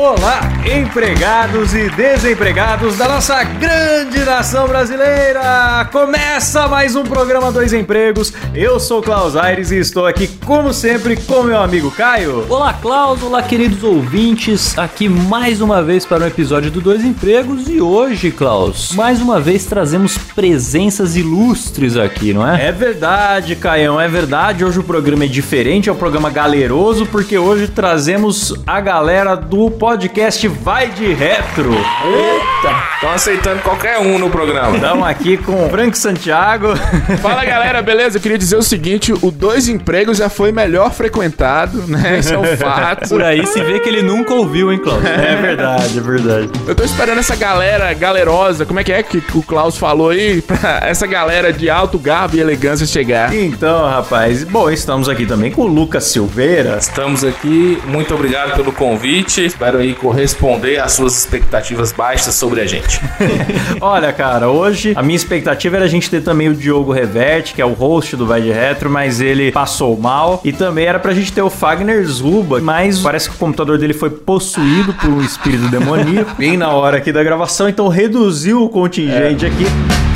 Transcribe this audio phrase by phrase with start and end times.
[0.00, 5.88] Olá, empregados e desempregados da nossa grande nação brasileira!
[5.90, 8.32] Começa mais um programa Dois Empregos.
[8.54, 12.46] Eu sou Klaus Aires e estou aqui, como sempre, com meu amigo Caio.
[12.48, 14.78] Olá, Klaus, olá, queridos ouvintes.
[14.78, 19.40] Aqui mais uma vez para um episódio do Dois Empregos e hoje, Klaus, mais uma
[19.40, 22.68] vez trazemos presenças ilustres aqui, não é?
[22.68, 24.64] É verdade, Caião, é verdade.
[24.64, 29.68] Hoje o programa é diferente, é um programa galeroso, porque hoje trazemos a galera do
[29.72, 31.72] podcast Vai de Retro.
[31.72, 32.88] Eita!
[32.94, 34.76] Estão aceitando qualquer um no programa.
[34.76, 36.76] Estamos aqui com o Frank Santiago.
[37.22, 38.18] Fala galera, beleza?
[38.18, 42.18] Eu queria dizer o seguinte: o Dois Empregos já foi melhor frequentado, né?
[42.18, 43.08] Isso é um fato.
[43.08, 45.02] Por aí se vê que ele nunca ouviu, hein, Klaus?
[45.04, 46.50] É verdade, é verdade.
[46.66, 50.42] Eu tô esperando essa galera galerosa, como é que é que o Klaus falou aí?
[50.42, 53.34] Pra essa galera de alto garbo e elegância chegar.
[53.34, 56.76] Então, rapaz, bom, estamos aqui também com o Lucas Silveira.
[56.78, 59.46] Estamos aqui, muito obrigado pelo convite.
[59.46, 63.00] Espero aí corresponder às suas expectativas baixas sobre a gente.
[63.80, 67.62] Olha, cara, hoje a minha expectativa era a gente ter também o Diogo Reverte, que
[67.62, 70.40] é o host do Vai de Retro, mas ele passou mal.
[70.44, 73.94] E também era pra gente ter o Fagner Zuba, mas parece que o computador dele
[73.94, 78.68] foi possuído por um espírito demoníaco bem na hora aqui da gravação, então reduziu o
[78.68, 80.07] contingente aqui.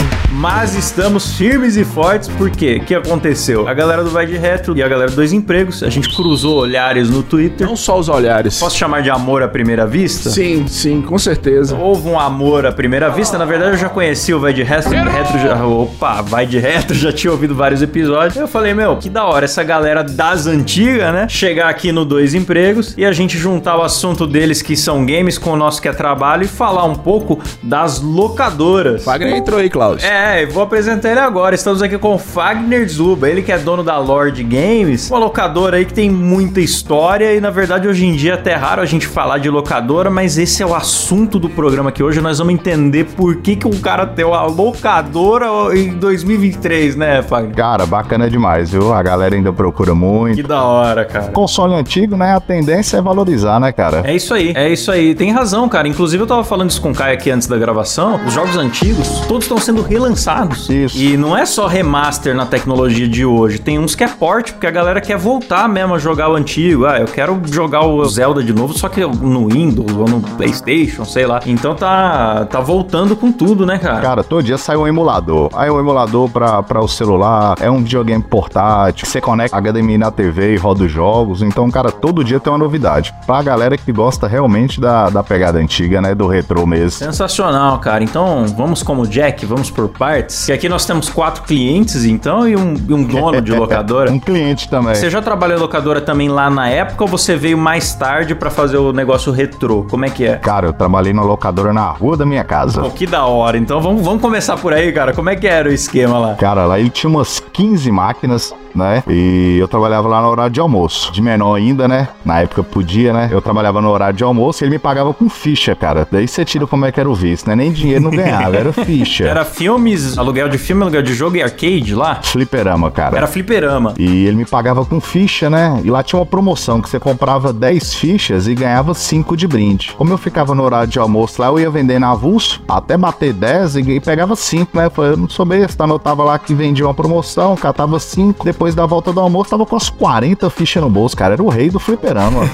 [0.42, 3.68] Mas estamos firmes e fortes porque o que aconteceu?
[3.68, 6.56] A galera do Vai de Retro e a galera do Dois Empregos, a gente cruzou
[6.58, 7.64] olhares no Twitter.
[7.64, 8.58] Não só os olhares.
[8.58, 10.30] Posso chamar de amor à primeira vista?
[10.30, 11.76] Sim, sim, com certeza.
[11.76, 13.38] Houve um amor à primeira vista.
[13.38, 14.90] Na verdade, eu já conheci o Vai de Retro.
[14.90, 18.34] retro já, opa, Vai de Retro, já tinha ouvido vários episódios.
[18.34, 21.28] Eu falei, meu, que da hora essa galera das antigas, né?
[21.28, 25.38] Chegar aqui no Dois Empregos e a gente juntar o assunto deles que são games
[25.38, 29.04] com o nosso que é trabalho e falar um pouco das locadoras.
[29.04, 30.02] Wagner entrou aí, Klaus.
[30.02, 31.54] É, vou apresentar ele agora.
[31.54, 35.76] Estamos aqui com o Fagner Zuba, ele que é dono da Lord Games, uma locadora
[35.76, 38.86] aí que tem muita história e na verdade hoje em dia é até raro a
[38.86, 42.54] gente falar de locadora, mas esse é o assunto do programa que hoje nós vamos
[42.54, 47.54] entender por que, que um cara tem uma locadora em 2023, né, Fagner?
[47.54, 48.92] Cara, bacana demais, viu?
[48.92, 50.36] A galera ainda procura muito.
[50.36, 51.30] Que da hora, cara.
[51.30, 52.34] Console antigo, né?
[52.34, 54.02] A tendência é valorizar, né, cara?
[54.04, 55.14] É isso aí, é isso aí.
[55.14, 55.86] Tem razão, cara.
[55.86, 58.18] Inclusive eu tava falando isso com o Caio aqui antes da gravação.
[58.26, 60.21] Os jogos antigos, todos estão sendo relançados.
[60.70, 60.96] Isso.
[60.96, 63.58] E não é só remaster na tecnologia de hoje.
[63.58, 66.86] Tem uns que é port, porque a galera quer voltar mesmo a jogar o antigo.
[66.86, 71.04] Ah, eu quero jogar o Zelda de novo, só que no Windows ou no PlayStation,
[71.04, 71.40] sei lá.
[71.46, 74.00] Então tá, tá voltando com tudo, né, cara?
[74.00, 75.50] Cara, todo dia sai um emulador.
[75.54, 80.10] Aí um emulador pra, pra o celular, é um videogame portátil, você conecta HDMI na
[80.10, 81.42] TV e roda os jogos.
[81.42, 83.14] Então, cara, todo dia tem uma novidade.
[83.26, 86.14] Pra galera que gosta realmente da, da pegada antiga, né?
[86.14, 86.90] Do retrô mesmo.
[86.90, 88.02] Sensacional, cara.
[88.04, 90.46] Então, vamos como Jack, vamos por partes.
[90.46, 94.10] Que aqui nós temos quatro clientes, então, e um, e um dono de locadora.
[94.10, 94.94] Um cliente também.
[94.94, 98.50] Você já trabalhou em locadora também lá na época ou você veio mais tarde pra
[98.50, 99.84] fazer o negócio retrô?
[99.88, 100.36] Como é que é?
[100.36, 102.82] Cara, eu trabalhei na locadora na rua da minha casa.
[102.82, 103.56] Pô, que da hora.
[103.56, 105.12] Então vamos, vamos começar por aí, cara.
[105.12, 106.34] Como é que era o esquema lá?
[106.34, 109.02] Cara, lá ele tinha umas 15 máquinas, né?
[109.08, 111.12] E eu trabalhava lá no horário de almoço.
[111.12, 112.08] De menor ainda, né?
[112.24, 113.28] Na época podia, né?
[113.30, 116.06] Eu trabalhava no horário de almoço e ele me pagava com ficha, cara.
[116.10, 117.56] Daí você tira como é que era o visto, né?
[117.56, 119.24] Nem dinheiro não ganhava, era ficha.
[119.24, 119.44] Era
[119.92, 122.20] filmes, aluguel de filme, aluguel de jogo e arcade lá?
[122.22, 123.16] Fliperama, cara.
[123.16, 123.94] Era fliperama.
[123.98, 125.80] E ele me pagava com ficha, né?
[125.84, 129.92] E lá tinha uma promoção que você comprava 10 fichas e ganhava 5 de brinde.
[129.96, 133.76] Como eu ficava no horário de almoço lá, eu ia vendendo avulso até bater 10
[133.76, 134.90] e, pegava 5, né?
[134.96, 138.44] Eu não sou besta, anotava lá que vendia uma promoção, catava 5.
[138.44, 141.34] Depois da volta do almoço, tava com as 40 fichas no bolso, cara.
[141.34, 142.42] Era o rei do fliperama.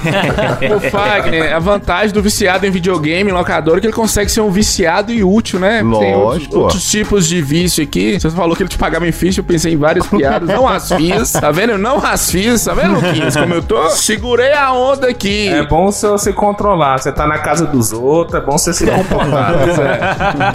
[0.69, 4.51] O Fagner, a vantagem do viciado em videogame, locador, é que ele consegue ser um
[4.51, 5.79] viciado e útil, né?
[5.79, 6.59] Tem outros, Lógico.
[6.59, 8.19] outros tipos de vício aqui.
[8.19, 10.47] Você falou que ele te pagava em ficha, eu pensei em várias piadas.
[10.49, 11.77] Não as fiz, tá vendo?
[11.77, 13.35] Não as fiz, tá vendo, Luquinhas?
[13.37, 13.89] Como eu tô?
[13.91, 15.47] Segurei a onda aqui.
[15.47, 16.97] É bom você se controlar.
[16.99, 19.53] Você tá na casa dos outros, é bom você se comportar.
[19.59, 19.99] Pois é.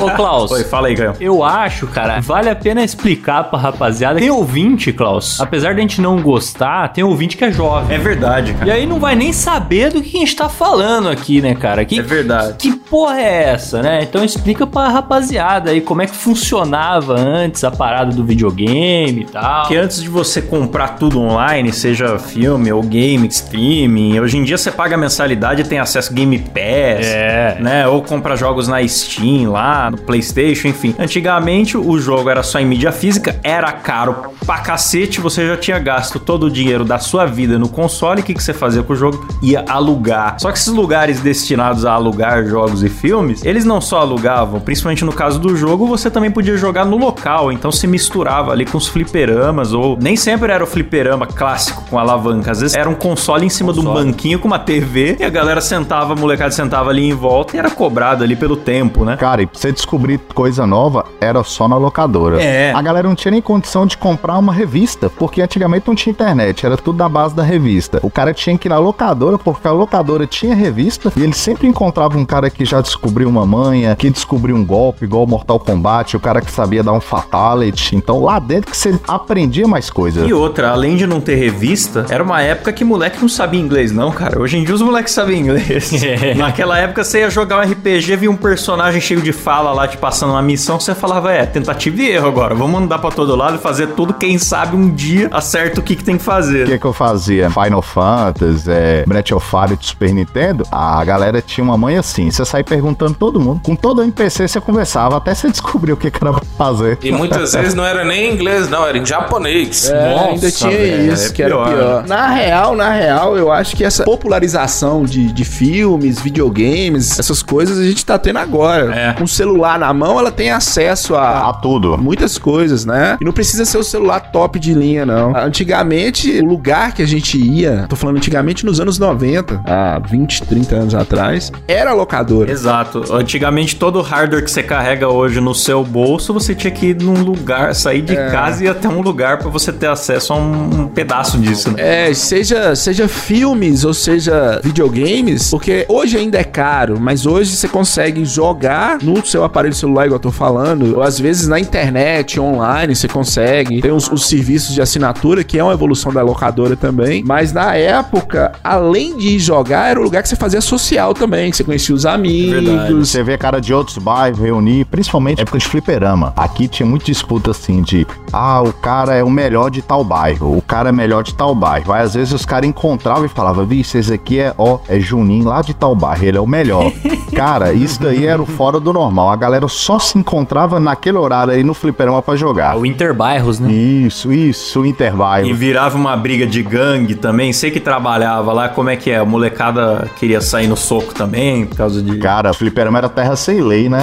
[0.04, 0.50] Ô, Klaus.
[0.50, 1.14] Oi, fala aí, Caio.
[1.20, 4.18] Eu acho, cara, vale a pena explicar pra rapaziada.
[4.18, 7.94] Tem ouvinte, Klaus, Apesar de a gente não gostar, tem ouvinte que é jovem.
[7.94, 8.72] É verdade, E cara.
[8.72, 11.84] aí não vai nem saber do que a gente tá falando aqui, né, cara?
[11.84, 12.54] Que, É verdade.
[12.58, 14.02] Que porra é essa, né?
[14.02, 16.16] Então explica pra rapaziada aí como é que
[16.64, 19.66] funcionava antes a parada do videogame e tal.
[19.68, 24.56] Que antes de você comprar tudo online, seja filme ou game, streaming, hoje em dia
[24.56, 27.58] você paga mensalidade e tem acesso a Game Pass, É.
[27.60, 27.86] né?
[27.86, 30.94] Ou compra jogos na Steam lá, no PlayStation, enfim.
[30.98, 35.78] Antigamente o jogo era só em mídia física, era caro pra cacete, você já tinha
[35.78, 38.92] gasto todo o dinheiro da sua vida no console, o que, que você fazia com
[38.92, 39.26] o jogo?
[39.42, 40.36] Ia alugar.
[40.38, 45.04] Só que esses lugares destinados a alugar jogos e filmes, eles não só alugavam, principalmente
[45.04, 48.78] no caso do jogo, você também podia jogar no local, então se misturava ali com
[48.78, 52.94] os fliperamas, ou nem sempre era o fliperama clássico com alavanca, às vezes era um
[52.94, 56.50] console em cima de um banquinho com uma TV, e a galera sentava, a molecada
[56.50, 59.16] sentava ali em volta e era cobrado ali pelo tempo, né?
[59.16, 62.42] Cara, e pra você descobrir coisa nova, era só na locadora.
[62.42, 62.72] É.
[62.72, 66.64] A galera não tinha nem condição de comprar uma revista, porque antigamente não tinha internet,
[66.64, 68.00] era tudo na base da revista.
[68.02, 71.66] O cara tinha que ir na locadora, porque a locadora tinha revista, e ele sempre
[71.66, 76.16] encontrava um cara que já descobriu uma manha, que descobriu um golpe, igual Mortal Kombat,
[76.16, 77.96] o cara que sabia dar um fatality.
[77.96, 80.28] Então lá dentro que você aprendia mais coisas.
[80.28, 83.92] E outra, além de não ter revista, era uma época que moleque não sabia inglês,
[83.92, 84.40] não, cara.
[84.40, 85.90] Hoje em dia os moleques sabem inglês.
[86.36, 89.96] Naquela época você ia jogar um RPG, via um personagem cheio de fala lá te
[89.96, 92.54] passando uma missão, você falava, é, tentativa e erro agora.
[92.54, 94.14] Vamos andar pra todo lado e fazer tudo.
[94.14, 96.66] Quem sabe um dia acerta o que, que tem que O fazer.
[96.66, 97.50] que, que eu fazia?
[97.50, 102.30] Final Fantasy, é, Breath of Fire do Super Nintendo, a galera tinha uma mãe assim.
[102.30, 103.60] Você saía perguntando todo mundo.
[103.62, 106.98] Com todo NPC você conversava, até você descobrir o que, que era pra fazer.
[107.02, 109.88] E muitas vezes não era nem em inglês, não, era em japonês.
[109.90, 112.06] É, Nossa, ainda tinha velho, isso, é que era pior, pior.
[112.06, 117.78] Na real, na real, eu acho que essa popularização de, de filmes, videogames, essas coisas
[117.78, 118.94] a gente tá tendo agora.
[118.94, 119.12] É.
[119.12, 121.96] Com o celular na mão, ela tem acesso a, A tudo.
[121.98, 123.16] muitas coisas, né?
[123.20, 125.34] E não precisa ser o celular top de linha, não.
[125.36, 130.42] Antigamente, o lugar que a gente ia, tô falando antigamente nos anos 90, há 20,
[130.44, 132.50] 30 anos atrás, era locadora.
[132.50, 133.04] Exato.
[133.12, 137.02] Antigamente, todo o hardware que você carrega hoje no seu bolso, você tinha que ir
[137.02, 140.36] num lugar, sair de casa e ir até um lugar pra você ter acesso a
[140.36, 142.08] um, um pedaço disso, né?
[142.10, 147.68] É, seja, seja filmes ou seja videogames, porque hoje ainda é caro, mas hoje você
[147.68, 152.38] consegue jogar no seu aparelho celular, igual eu tô falando, ou às vezes na internet,
[152.40, 153.80] online, você consegue.
[153.80, 157.22] Tem os, os serviços de assinatura, que é uma evolução da locadora também.
[157.24, 161.56] Mas na época, além de jogar, era o lugar que você fazia social também, que
[161.56, 162.64] você conhecia os amigos.
[162.64, 162.94] Verdade.
[162.94, 166.13] Você vê cara de outros bairros reunir, principalmente época de fliperama.
[166.36, 170.56] Aqui tinha muita disputa assim de, ah, o cara é o melhor de tal bairro,
[170.56, 171.92] o cara é melhor de tal bairro.
[171.92, 175.48] Aí às vezes os caras encontravam e falavam, vixe, esse aqui é, ó, é Juninho
[175.48, 176.90] lá de tal bairro, ele é o melhor.
[177.34, 179.30] cara, isso daí era o fora do normal.
[179.30, 182.76] A galera só se encontrava naquele horário aí no fliperama pra jogar.
[182.76, 183.72] O Interbairros, né?
[183.72, 185.54] Isso, isso, E intervalo.
[185.54, 187.52] virava uma briga de gangue também.
[187.52, 189.18] Sei que trabalhava lá, como é que é?
[189.18, 192.18] A molecada queria sair no soco também, por causa de.
[192.18, 194.02] Cara, fliperama era terra sem lei, né?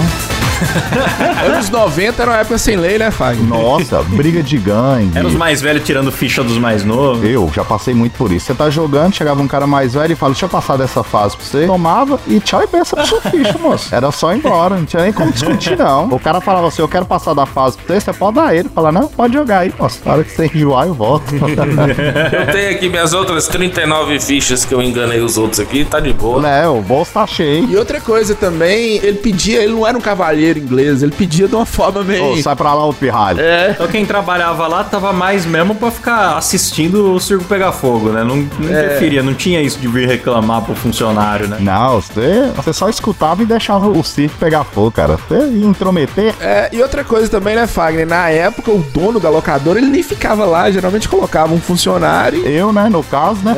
[1.46, 3.48] Anos 90 era uma época sem lei, né, Fagner?
[3.48, 5.18] Nossa, briga de gangue.
[5.18, 7.24] Era os mais velhos tirando ficha dos mais novos.
[7.28, 8.46] Eu já passei muito por isso.
[8.48, 11.36] Você tá jogando, chegava um cara mais velho e fala: Deixa eu passar dessa fase
[11.36, 11.66] pra você.
[11.66, 13.94] Tomava e tchau e pensa pro seu ficha, moço.
[13.94, 16.06] Era só ir embora, não tinha nem como discutir, não.
[16.08, 18.69] O cara falava assim: Eu quero passar da fase pra você, você pode dar ele.
[18.69, 20.00] Fala: Não, pode jogar aí, moço.
[20.06, 21.31] Na hora que você enjoar, eu volto.
[21.36, 26.13] Eu tenho aqui minhas outras 39 fichas que eu enganei os outros aqui, tá de
[26.13, 26.42] boa.
[26.42, 27.69] né, o bolso tá cheio.
[27.69, 30.01] E outra coisa também, ele pedia, ele não era um
[30.58, 32.34] inglês, ele pedia de uma forma meio.
[32.34, 33.39] Ô, sai pra lá, o pirralho.
[33.39, 33.72] É.
[33.72, 38.24] Então quem trabalhava lá tava mais mesmo pra ficar assistindo o circo pegar fogo, né?
[38.24, 41.58] Não, não interferia, não tinha isso de vir reclamar pro funcionário, né?
[41.60, 45.17] Não, você, você só escutava e deixava o circo pegar fogo, cara.
[45.17, 46.34] Você ia intrometer.
[46.39, 48.08] É, e outra coisa também, né, Fagner?
[48.08, 52.46] Na época, o dono da locadora, ele nem ficava lá, geralmente colocava um funcionário.
[52.46, 53.55] Eu, né, no caso, né?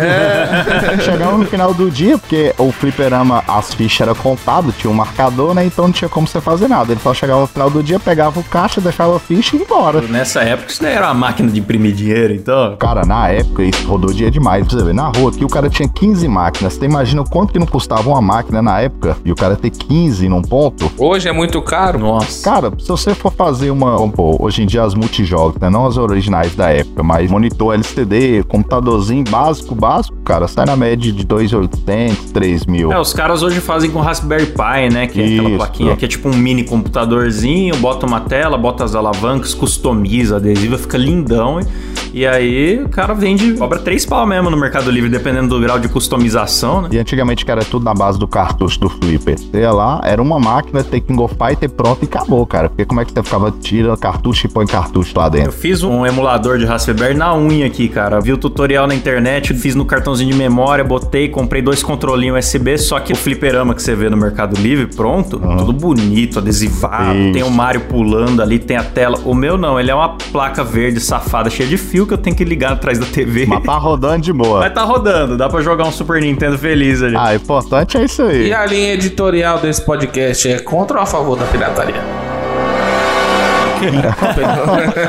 [1.03, 5.53] Chegava no final do dia, porque o fliperama, as fichas eram contadas, tinha um marcador,
[5.53, 5.65] né?
[5.65, 6.82] Então não tinha como você fazer nada.
[6.91, 9.65] Ele só chegava no final do dia, pegava o caixa, deixava a ficha e ia
[9.65, 10.01] embora.
[10.01, 12.75] Nessa época isso daí era uma máquina de imprimir dinheiro, então.
[12.77, 14.65] Cara, na época isso rodou dia demais.
[14.67, 16.73] Pra você ver, na rua aqui o cara tinha 15 máquinas.
[16.73, 19.17] Você imagina o quanto que não custava uma máquina na época?
[19.23, 20.91] E o cara ter 15 num ponto?
[20.97, 21.99] Hoje é muito caro.
[21.99, 22.43] Nossa.
[22.43, 23.97] Cara, se você for fazer uma.
[23.97, 25.69] Vamos pôr, hoje em dia as multijogos, né?
[25.69, 31.11] Não as originais da época, mas monitor LCD, computadorzinho básico, básico, cara, sai na média
[31.11, 32.91] de 2.800, 3 mil.
[32.91, 35.07] É, os caras hoje fazem com Raspberry Pi, né?
[35.07, 35.57] Que é aquela Isso.
[35.57, 40.75] plaquinha que é tipo um mini computadorzinho, bota uma tela, bota as alavancas, customiza, adesiva,
[40.75, 41.59] fica lindão.
[41.59, 41.65] E
[42.13, 45.79] E aí o cara vende, cobra três pau mesmo no Mercado Livre, dependendo do grau
[45.79, 46.89] de customização, né?
[46.91, 49.37] E antigamente que era tudo na base do cartucho do Flipper.
[49.39, 52.69] Você ia lá, era uma máquina, Taking of Fighter pronto e acabou, cara.
[52.69, 55.51] Porque como é que você ficava, tira cartucho e põe cartucho lá Eu dentro?
[55.51, 58.19] fiz um emulador de Raspberry na unha aqui, cara.
[58.21, 62.77] Vi o tutorial na internet, fiz no cartãozinho de memória, botei, comprei dois controlinhos USB,
[62.77, 67.33] só que o fliperama que você vê no Mercado Livre, pronto, tudo bonito, adesivado, Isso.
[67.33, 69.19] tem o Mario pulando ali, tem a tela.
[69.25, 72.35] O meu não, ele é uma placa verde safada, cheia de fio que eu tenho
[72.35, 73.45] que ligar atrás da TV.
[73.45, 74.59] Mas tá rodando de boa.
[74.59, 77.15] Mas tá rodando, dá pra jogar um Super Nintendo feliz ali.
[77.15, 78.47] Ah, o importante é isso aí.
[78.47, 82.01] E a linha editorial desse podcast é contra ou a favor da pirataria?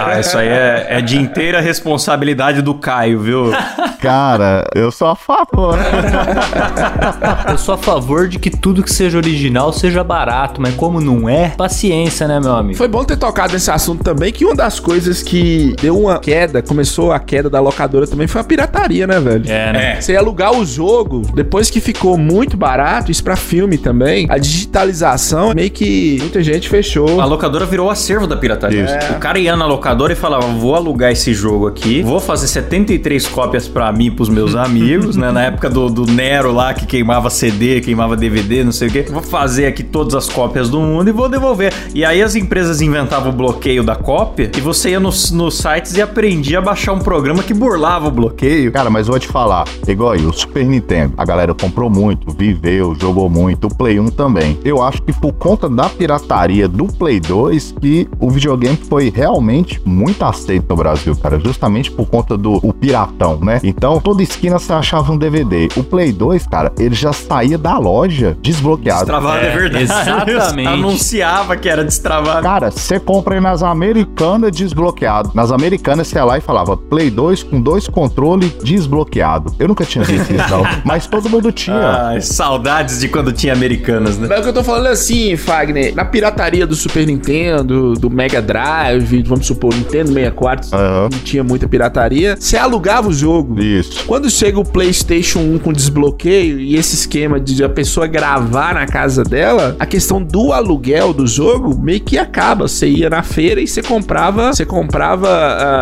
[0.01, 3.53] Ah, isso aí é, é de inteira responsabilidade do Caio, viu?
[4.05, 5.79] Cara, eu sou a favor.
[7.49, 11.29] Eu sou a favor de que tudo que seja original seja barato, mas como não
[11.29, 12.77] é, paciência, né, meu amigo?
[12.77, 16.63] Foi bom ter tocado nesse assunto também, que uma das coisas que deu uma queda,
[16.63, 19.51] começou a queda da locadora também, foi a pirataria, né, velho?
[19.51, 20.01] É, né?
[20.01, 24.37] Você ia alugar o jogo, depois que ficou muito barato, isso pra filme também, a
[24.39, 27.21] digitalização, meio que muita gente fechou.
[27.21, 28.85] A locadora virou o acervo da pirataria.
[28.85, 29.13] Isso.
[29.13, 33.27] O cara ia na locadora e falava: vou alugar esse jogo aqui, vou fazer 73
[33.29, 35.31] cópias pra mim e pros meus amigos, né?
[35.31, 39.03] Na época do, do Nero lá, que queimava CD, queimava DVD, não sei o quê.
[39.09, 41.73] Vou fazer aqui todas as cópias do mundo e vou devolver.
[41.95, 45.97] E aí as empresas inventavam o bloqueio da cópia e você ia nos, nos sites
[45.97, 48.73] e aprendia a baixar um programa que burlava o bloqueio.
[48.73, 52.95] Cara, mas vou te falar, igual aí, o Super Nintendo, a galera comprou muito, viveu,
[52.95, 54.59] jogou muito, o Play 1 também.
[54.65, 59.81] Eu acho que por conta da pirataria do Play 2 que o videogame foi realmente
[59.85, 63.61] muito aceito no Brasil, cara, justamente por conta do o piratão, né?
[63.63, 65.69] Então, toda esquina você achava um DVD.
[65.77, 69.01] O Play 2, cara, ele já saía da loja desbloqueado.
[69.01, 69.85] Destravado é, É, verdade.
[69.85, 70.69] exatamente.
[70.69, 72.43] Anunciava que era destravado.
[72.43, 75.31] Cara, você compra aí nas americanas desbloqueado.
[75.35, 79.55] Nas americanas você ia lá e falava Play 2 com dois controles desbloqueado.
[79.59, 80.63] Eu nunca tinha visto isso, não.
[80.85, 81.77] Mas todo mundo tinha.
[82.09, 84.27] Ai, saudades de quando tinha americanas, né?
[84.29, 88.11] Mas o que eu tô falando é assim, Fagner, na pirataria do Super Nintendo, do
[88.11, 91.09] Mega Drive, vamos supor, Nintendo 64, Aham.
[91.13, 93.57] não tinha muita pirataria, você alugava o jogo.
[93.65, 94.05] Isso.
[94.07, 98.87] Quando chega o PlayStation 1 com desbloqueio e esse esquema de a pessoa gravar na
[98.87, 102.69] casa dela, a questão do aluguel do jogo meio que acaba.
[102.69, 105.29] Você ia na feira e você comprava, você comprava,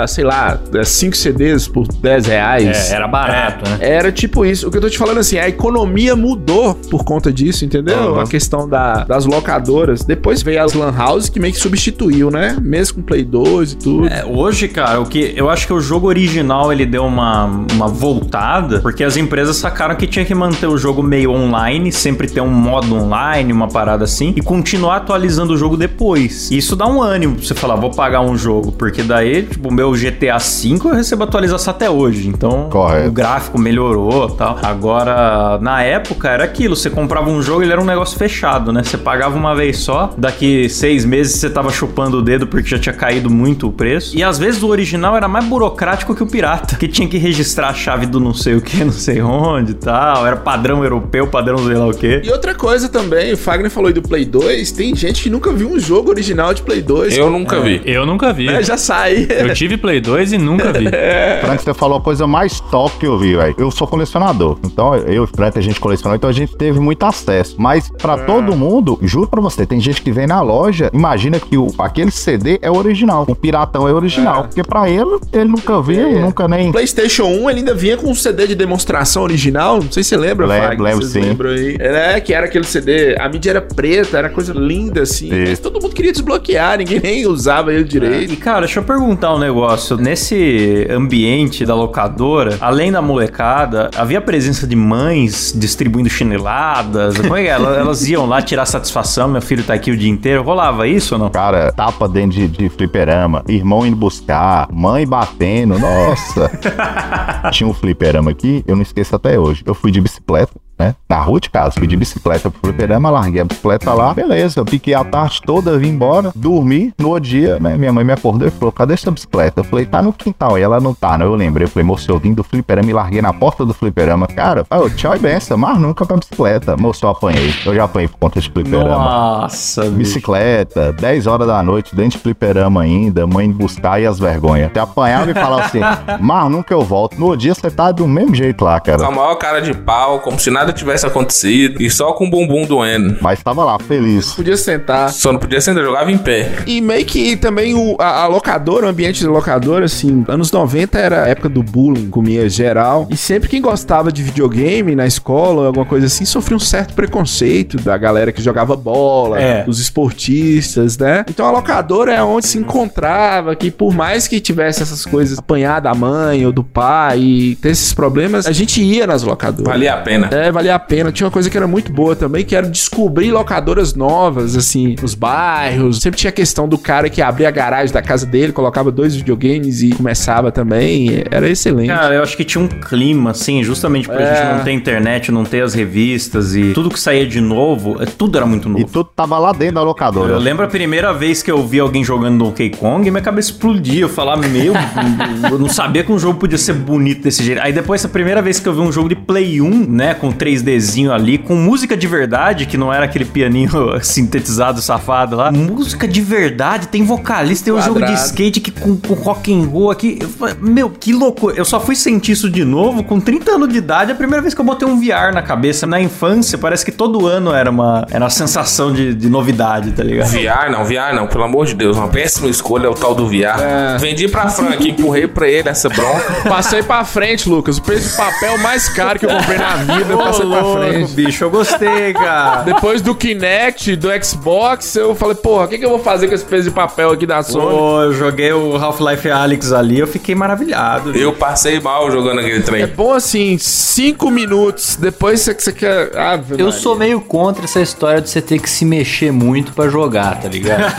[0.03, 2.91] ah, sei lá, 5 CDs por 10 reais.
[2.91, 3.79] É, era barato, né?
[3.81, 4.69] Era tipo isso.
[4.69, 8.15] O que eu tô te falando assim, a economia mudou por conta disso, entendeu?
[8.15, 8.23] Aham.
[8.23, 10.03] A questão da- das locadoras.
[10.05, 12.57] Depois veio as Lan House que meio que substituiu, né?
[12.61, 14.07] Mesmo com Play 2 e tudo.
[14.09, 17.89] É, hoje, cara, o que eu acho que o jogo original ele deu uma, uma
[17.89, 22.41] voltada, porque as empresas sacaram que tinha que manter o jogo meio online, sempre ter
[22.41, 26.51] um modo online, uma parada assim, e continuar atualizando o jogo depois.
[26.51, 29.69] E isso dá um ânimo pra você falar, vou pagar um jogo, porque daí, tipo,
[29.69, 33.09] o meu GTA V eu recebo atualização até hoje, então Correto.
[33.09, 34.59] o gráfico melhorou tal.
[34.63, 38.83] Agora, na época era aquilo, você comprava um jogo, ele era um negócio fechado, né?
[38.83, 42.79] Você pagava uma vez só, daqui seis meses você tava chupando o dedo porque já
[42.79, 44.17] tinha caído muito o preço.
[44.17, 47.62] E às vezes o original era mais burocrático que o pirata, que tinha que registrar
[47.69, 50.27] a chave do não sei o que, não sei onde e tal.
[50.27, 52.23] Era padrão europeu, padrão sei lá o quê.
[52.25, 55.53] E outra coisa também, o Fagner falou aí do Play 2, tem gente que nunca
[55.53, 57.17] viu um jogo original de Play 2.
[57.17, 57.81] Eu nunca vi.
[57.85, 58.49] Eu nunca vi.
[58.49, 59.27] É, já sai.
[59.29, 60.87] Eu tive Play 2 e nunca vi.
[61.43, 63.55] Frank, você falou a coisa mais top que eu vi, velho.
[63.59, 64.59] Eu sou colecionador.
[64.65, 67.57] Então, eu e o Frank, a gente colecionou, então a gente teve muito acesso.
[67.59, 71.57] Mas pra todo mundo, juro pra você, tem gente que vem na loja, imagina que
[71.57, 73.25] o, aquele CD é original.
[73.29, 74.45] O piratão é original.
[74.45, 76.73] Porque pra ele, ele nunca viu, nunca nem.
[76.73, 79.81] PlayStation 1 ele ainda vinha com um CD de demonstração original.
[79.83, 81.21] Não sei se você lembra, Lembro, Fagner, lembro, sim.
[81.21, 81.77] lembram aí.
[81.79, 83.17] É, que era aquele CD.
[83.19, 85.31] A mídia era preta, era coisa linda assim.
[85.63, 88.33] Todo mundo queria desbloquear, ninguém nem usava ele direito.
[88.33, 89.97] E cara, deixa eu perguntar um negócio.
[89.97, 97.17] Nesse ambiente da locadora, além da molecada, havia presença de mães distribuindo chineladas?
[97.19, 97.53] Como é que é?
[97.53, 100.43] Elas, elas iam lá tirar satisfação, meu filho tá aqui o dia inteiro.
[100.43, 101.31] Rolava isso ou não?
[101.31, 106.51] Cara, tapa dentro de, de fliperama, irmão indo buscar, mãe batendo, nossa.
[107.51, 109.63] Tinha um fliperama aqui, eu não esqueço até hoje.
[109.67, 110.95] Eu fui de bicicleta, né?
[111.09, 114.59] Na rua de casa, de bicicleta pro fliperama, larguei a bicicleta lá, beleza.
[114.61, 116.93] Eu piquei a tarde toda, vim embora, dormi.
[116.99, 117.77] No dia, né?
[117.77, 119.61] Minha mãe me acordou e falou: cadê essa bicicleta?
[119.61, 120.59] Eu falei, tá no quintal.
[120.59, 121.25] E ela não tá, né?
[121.25, 124.27] Eu lembrei, eu falei, moço, eu vim do fliperama e larguei na porta do fliperama.
[124.27, 126.77] Cara, eu, tchau e benção, mas nunca pra bicicleta.
[126.77, 127.53] Moço, eu apanhei.
[127.65, 128.89] Eu já apanhei por conta de fliperama.
[128.89, 129.97] Nossa, bicho.
[129.97, 134.71] Bicicleta, 10 horas da noite, dentro de fliperama ainda, mãe buscar e as vergonhas.
[134.73, 135.81] Você apanhava e falava assim,
[136.21, 137.19] mas nunca eu volto.
[137.21, 139.11] No dia você tá do mesmo jeito lá, Com a cara.
[139.11, 142.65] maior cara de pau, como se nada nada tivesse acontecido e só com o bumbum
[142.67, 143.17] doendo.
[143.21, 144.33] Mas tava lá, feliz.
[144.33, 145.11] Podia sentar.
[145.11, 146.51] Só não podia sentar, jogava em pé.
[146.67, 150.99] E meio que também o, a, a locadora, o ambiente de locadora, assim, anos 90
[150.99, 153.07] era a época do bullying, comia geral.
[153.11, 157.77] E sempre quem gostava de videogame na escola, alguma coisa assim, sofria um certo preconceito
[157.79, 159.63] da galera que jogava bola, É.
[159.65, 161.25] dos esportistas, né?
[161.29, 165.81] Então a locadora é onde se encontrava, que por mais que tivesse essas coisas apanhar
[165.81, 169.67] da mãe ou do pai e ter esses problemas, a gente ia nas locadoras.
[169.69, 170.29] Valia a pena.
[170.33, 171.11] É, valia a pena.
[171.13, 175.15] Tinha uma coisa que era muito boa também, que era descobrir locadoras novas, assim, nos
[175.15, 175.99] bairros.
[176.01, 179.15] Sempre tinha a questão do cara que abria a garagem da casa dele, colocava dois
[179.15, 181.23] videogames e começava também.
[181.31, 181.89] Era excelente.
[181.89, 184.35] Cara, eu acho que tinha um clima, assim, justamente por a É.
[184.37, 188.07] gente não ter internet, não ter as revistas e tudo que saía de novo, é,
[188.07, 188.85] tudo era muito E novo.
[188.87, 190.33] tudo tava lá dentro da locadora.
[190.33, 194.03] Eu lembro a primeira vez que eu vi alguém jogando Donkey Kong, minha cabeça explodia.
[194.03, 194.73] Eu falava, meu,
[195.51, 197.61] eu não sabia que um jogo podia ser bonito desse jeito.
[197.63, 200.31] Aí depois, a primeira vez que eu vi um jogo de Play 1, né, com
[200.61, 203.71] 3Dzinho ali, com música de verdade, que não era aquele pianinho
[204.03, 205.51] sintetizado safado lá.
[205.53, 209.67] Música de verdade, tem vocalista, tem um jogo de skate que, com, com rock and
[209.67, 210.19] roll aqui.
[210.61, 211.57] Meu, que loucura.
[211.57, 214.55] Eu só fui sentir isso de novo com 30 anos de idade, a primeira vez
[214.55, 215.87] que eu botei um VR na cabeça.
[215.87, 220.03] Na infância, parece que todo ano era uma, era uma sensação de, de novidade, tá
[220.03, 220.29] ligado?
[220.29, 223.27] VR não, VR não, pelo amor de Deus, uma péssima escolha é o tal do
[223.27, 223.61] VR.
[223.61, 223.97] É.
[223.99, 226.49] Vendi pra Frank, empurrei pra ele essa bronca.
[226.49, 227.79] Passei pra frente, Lucas.
[227.79, 231.13] O preço de papel mais caro que eu comprei na vida, eu passei pra frente.
[231.13, 232.63] bicho, eu gostei, cara.
[232.65, 236.35] Depois do Kinect, do Xbox, eu falei, porra, o que, que eu vou fazer com
[236.35, 237.77] esse peso de papel aqui da Sony?
[237.77, 241.17] Pô, eu joguei o Half-Life Alyx ali, eu fiquei maravilhado.
[241.17, 242.87] Eu passei mal jogando aquele É trem.
[242.87, 246.17] bom assim, cinco minutos, depois você, você quer...
[246.17, 246.73] Ave Eu Maria.
[246.73, 250.49] sou meio contra essa história de você ter que se mexer muito pra jogar, tá
[250.49, 250.83] ligado?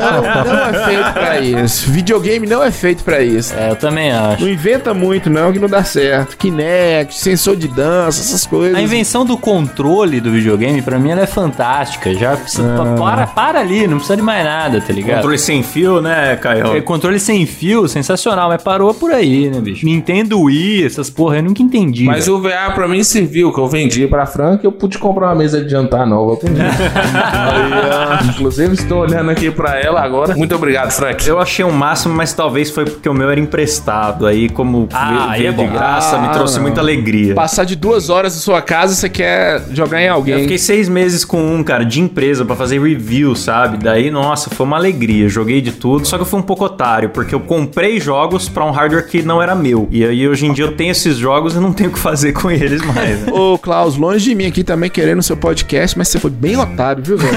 [0.00, 1.90] Não, não é feito pra isso.
[1.90, 3.52] Videogame não é feito pra isso.
[3.54, 4.42] é, eu também acho.
[4.42, 6.36] Não inventa muito, não, que não dá certo.
[6.36, 8.59] Kinect, sensor de dança, essas coisas.
[8.74, 12.12] A invenção do controle do videogame, pra mim, ela é fantástica.
[12.14, 12.62] Já precisa,
[12.98, 15.16] para, para ali, não precisa de mais nada, tá ligado?
[15.16, 16.76] Controle sem fio, né, Caio?
[16.76, 19.84] É, controle sem fio, sensacional, mas parou por aí, né, bicho?
[19.84, 22.04] Nintendo Wii, essas porra, eu nunca entendi.
[22.04, 22.38] Mas velho.
[22.38, 25.62] o VR pra mim serviu, que eu vendi pra Frank eu pude comprar uma mesa
[25.62, 26.38] de jantar nova
[28.30, 30.34] Inclusive, estou olhando aqui pra ela agora.
[30.36, 31.26] Muito obrigado, Frank.
[31.26, 34.26] Eu achei o máximo, mas talvez foi porque o meu era emprestado.
[34.26, 36.62] Aí, como Ah, veio aí é de graça, me Ah, trouxe não.
[36.62, 37.34] muita alegria.
[37.34, 40.40] Passar de duas horas sua casa, você quer jogar em Eu alguém.
[40.40, 43.76] fiquei seis meses com um, cara, de empresa pra fazer review, sabe?
[43.76, 45.28] Daí, nossa, foi uma alegria.
[45.28, 46.04] Joguei de tudo.
[46.04, 49.22] Só que eu fui um pouco otário, porque eu comprei jogos pra um hardware que
[49.22, 49.86] não era meu.
[49.92, 52.32] E aí, hoje em dia, eu tenho esses jogos e não tenho o que fazer
[52.40, 53.20] com eles mais.
[53.24, 53.32] né?
[53.32, 56.56] Ô, Klaus, longe de mim aqui também querendo o seu podcast, mas você foi bem
[56.56, 57.32] otário, viu, velho?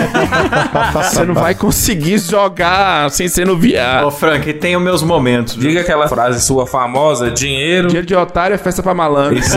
[0.94, 4.04] você não vai conseguir jogar sem ser no VR.
[4.06, 5.54] Ô, Frank, tem os meus momentos.
[5.56, 5.70] viu?
[5.70, 7.88] Diga aquela frase sua famosa: dinheiro.
[7.90, 9.40] Dia de otário é festa pra malandro.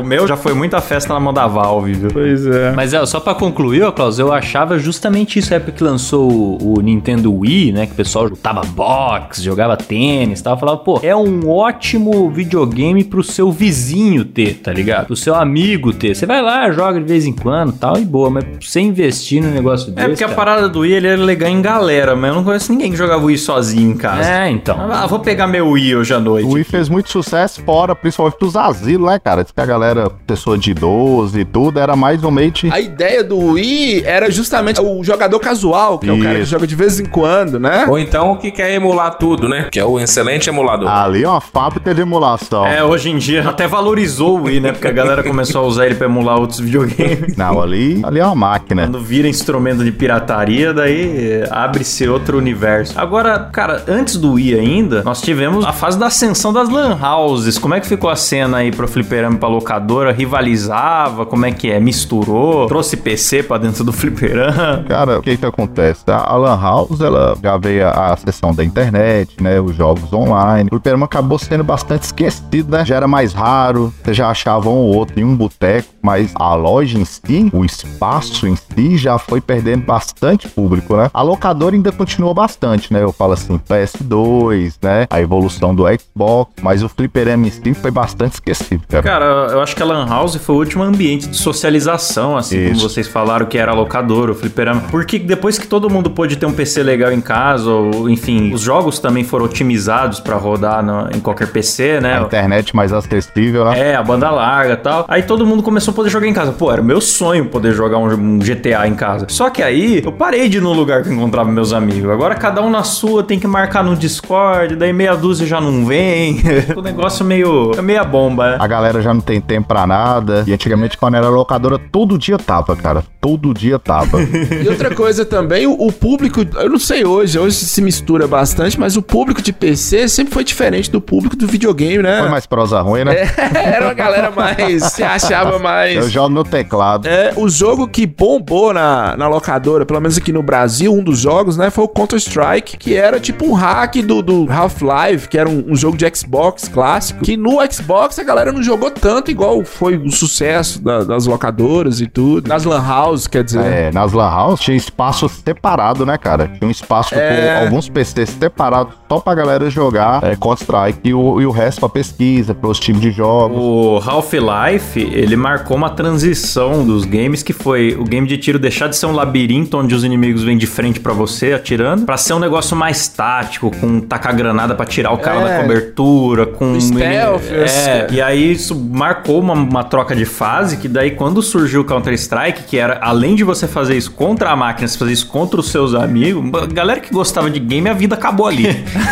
[0.00, 2.10] O meu já foi muita festa na mão da Valve, viu?
[2.12, 2.72] Pois é.
[2.72, 6.30] Mas é, só pra concluir, ó, Klaus, eu achava justamente isso, a época que lançou
[6.30, 10.78] o, o Nintendo Wii, né, que o pessoal lutava boxe, jogava tênis e tal, falava,
[10.78, 15.06] pô, é um ótimo videogame pro seu vizinho ter, tá ligado?
[15.06, 16.14] Pro seu amigo ter.
[16.14, 19.42] Você vai lá, joga de vez em quando tal, e boa, mas pra você investir
[19.42, 22.14] num negócio desse, É porque a cara- parada do Wii ele era legal em galera,
[22.14, 24.28] mas eu não conheço ninguém que jogava Wii sozinho em casa.
[24.30, 24.78] É, então.
[24.90, 26.46] Ah, vou pegar meu Wii hoje à noite.
[26.46, 29.42] O Wii fez muito sucesso fora, principalmente pros asilos, né, cara?
[29.42, 32.40] Diz que a galera, pessoa de idoso e tudo, era mais ou menos.
[32.70, 36.50] A ideia do Wii era justamente o jogador casual, que é o cara que Isso.
[36.50, 37.86] joga de vez em quando, né?
[37.88, 39.68] Ou então o que quer emular tudo, né?
[39.70, 40.88] Que é o excelente emulador.
[40.88, 42.66] Ali é uma fábrica de emulação.
[42.66, 44.72] É, hoje em dia até valorizou o Wii, né?
[44.72, 47.36] Porque a galera começou a usar ele pra emular outros videogames.
[47.36, 48.82] Não, ali, ali é uma máquina.
[48.82, 52.98] Quando vira instrumento de pirataria, daí eh, abre-se outro universo.
[52.98, 57.58] Agora, cara, antes do Wii ainda, nós tivemos a fase da ascensão das lan houses.
[57.58, 60.09] Como é que ficou a cena aí pro fliperama e pra locadora?
[60.12, 61.26] Rivalizava?
[61.26, 61.78] Como é que é?
[61.80, 62.66] Misturou?
[62.66, 64.84] Trouxe PC pra dentro do fliperama?
[64.88, 66.04] Cara, o que que acontece?
[66.08, 69.60] A a Lan House, ela já veio a, a sessão da internet, né?
[69.60, 70.68] Os jogos online.
[70.68, 72.84] O fliperama acabou sendo bastante esquecido, né?
[72.84, 76.54] Já era mais raro, você já achava um ou outro em um boteco, mas a
[76.54, 81.10] loja em si, o espaço em si, já foi perdendo bastante público, né?
[81.12, 83.02] A locadora ainda continuou bastante, né?
[83.02, 85.06] Eu falo assim, PS2, né?
[85.10, 89.02] A evolução do Xbox, mas o fliperama em si foi bastante esquecido, cara.
[89.02, 92.72] Cara, eu acho que a Lan House foi o último ambiente de socialização, assim como
[92.76, 92.88] Isso.
[92.88, 94.82] vocês falaram que era a locadora, o fliperama.
[94.90, 98.60] Porque depois que todo mundo pôde ter um PC legal em casa, ou enfim, os
[98.60, 102.20] jogos também foram otimizados pra rodar no- em qualquer PC, A né?
[102.20, 103.90] internet mais acessível, né?
[103.90, 105.04] É, a banda larga e tal.
[105.08, 106.52] Aí todo mundo começou a poder jogar em casa.
[106.52, 109.26] Pô, era meu sonho poder jogar um, GTA em casa.
[109.28, 112.10] Só que aí eu parei de ir no lugar que encontrava meus amigos.
[112.10, 115.84] Agora cada um na sua tem que marcar no Discord, daí meia dúzia já não
[115.84, 116.40] vem.
[116.76, 117.72] o negócio meio.
[117.76, 118.56] é meia bomba, né?
[118.60, 120.44] A galera já não tem tempo pra nada.
[120.46, 123.02] E antigamente, quando era locadora, todo dia tava, cara.
[123.20, 124.18] Todo dia tava.
[124.22, 128.78] E outra coisa também, o, o público, eu não sei hoje, hoje se mistura bastante,
[128.78, 132.20] mas o público de PC sempre foi diferente do público do videogame, né?
[132.20, 133.14] Foi mais prosa ruim, né?
[133.52, 134.84] Era uma galera mais.
[134.84, 135.96] se achava mais.
[135.96, 137.06] Eu jogo no teclado.
[137.06, 141.18] É, o jogo que bombou na, na locadora, pelo menos aqui no Brasil, um dos
[141.18, 145.48] jogos, né, foi o Counter-Strike, que era tipo um hack do, do Half-Life, que era
[145.48, 149.58] um, um jogo de Xbox clássico, que no Xbox a galera não jogou tanto igual
[149.70, 152.48] foi o sucesso da- das locadoras e tudo.
[152.48, 153.60] Nas lan house, quer dizer.
[153.64, 156.48] É, nas Lan House tinha espaço separado, né, cara?
[156.48, 157.56] Tinha um espaço É.
[157.58, 161.80] com alguns PCs separados só pra galera jogar é, Counter-Strike e o, e o resto
[161.80, 163.56] pra pesquisa, pros times de jogos.
[163.58, 168.88] O Half-Life, ele marcou uma transição dos games que foi o game de tiro deixar
[168.88, 172.34] de ser um labirinto onde os inimigos vêm de frente pra você atirando, pra ser
[172.34, 175.56] um negócio mais tático, com tacar granada pra tirar o cara É.
[175.56, 180.76] da cobertura, com stealth, é, esse- e aí isso marcou uma, uma troca de fase
[180.76, 184.56] que daí quando surgiu o Counter-Strike, que era além de você fazer isso contra a
[184.56, 187.92] máquina, você fazer isso contra os seus amigos, a galera que gostava de game, a
[187.92, 188.66] vida acabou ali.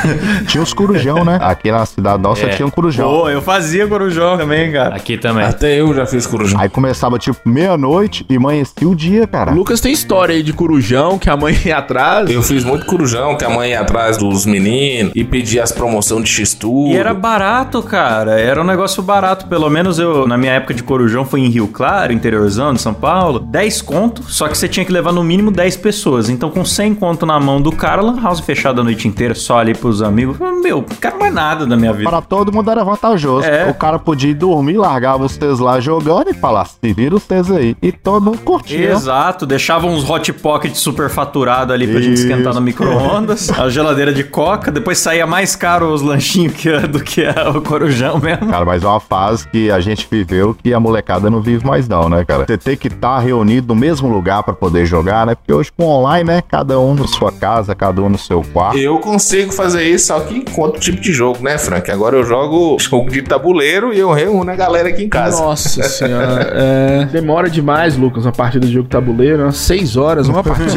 [0.48, 1.38] Tinha os corujão, né?
[1.40, 2.48] Aqui na cidade nossa É.
[2.48, 3.08] tinha um corujão.
[3.08, 4.94] Pô, eu fazia corujão também, cara.
[4.96, 5.44] Aqui também.
[5.44, 6.58] Até eu já fiz corujão.
[6.60, 9.52] Aí começava tipo meia-noite e amanhecia o dia, cara.
[9.52, 12.30] Lucas tem história aí de corujão, que a mãe ia atrás.
[12.30, 16.24] Eu fiz muito corujão, que a mãe ia atrás dos meninos e pedia as promoções
[16.24, 16.92] de X-Tudo.
[16.92, 18.40] E era barato, cara.
[18.40, 19.46] Era um negócio barato.
[19.46, 22.94] Pelo menos eu, na minha época de Corujão, foi em Rio Claro, interiorzão de São
[22.94, 23.38] Paulo.
[23.40, 26.28] 10 conto, só que você tinha que levar no mínimo 10 pessoas.
[26.28, 29.58] Então, com 100 conto na mão do cara, lan house fechada a noite inteira, só
[29.58, 30.38] ali pros amigos.
[30.62, 32.08] Meu, quero mais nada da minha vida.
[32.08, 33.46] Para todo mundo era vantajoso.
[33.46, 33.68] É.
[33.68, 37.24] O cara podia ir dormir, largava os teus lá jogando e falar, se vira os
[37.24, 37.76] teus aí.
[37.82, 38.92] E todo mundo curtia.
[38.92, 42.26] Exato, deixava uns hot pocket super faturado ali pra gente Isso.
[42.26, 47.00] esquentar no micro-ondas, a geladeira de coca, depois saía mais caro os lanchinhos que, do
[47.02, 48.48] que a- o corujão mesmo.
[48.48, 51.88] Cara, mas é uma fase que a gente viveu que a molecada não vive mais
[51.88, 52.44] não, né, cara?
[52.46, 55.34] Você tem que estar reunido no mesmo lugar pra poder jogar, né?
[55.34, 56.42] Porque hoje com online, né?
[56.46, 58.78] Cada um na sua casa, cada um no seu quarto.
[58.78, 61.90] Eu consigo fazer isso, só que com outro tipo de jogo, né, Frank?
[61.90, 65.42] Agora eu jogo jogo de tabuleiro e eu reúno a galera aqui em casa.
[65.42, 66.52] Nossa senhora.
[66.52, 69.42] é, demora demais, Lucas, uma partida de jogo tabuleiro.
[69.42, 70.68] Umas seis horas, uma partida.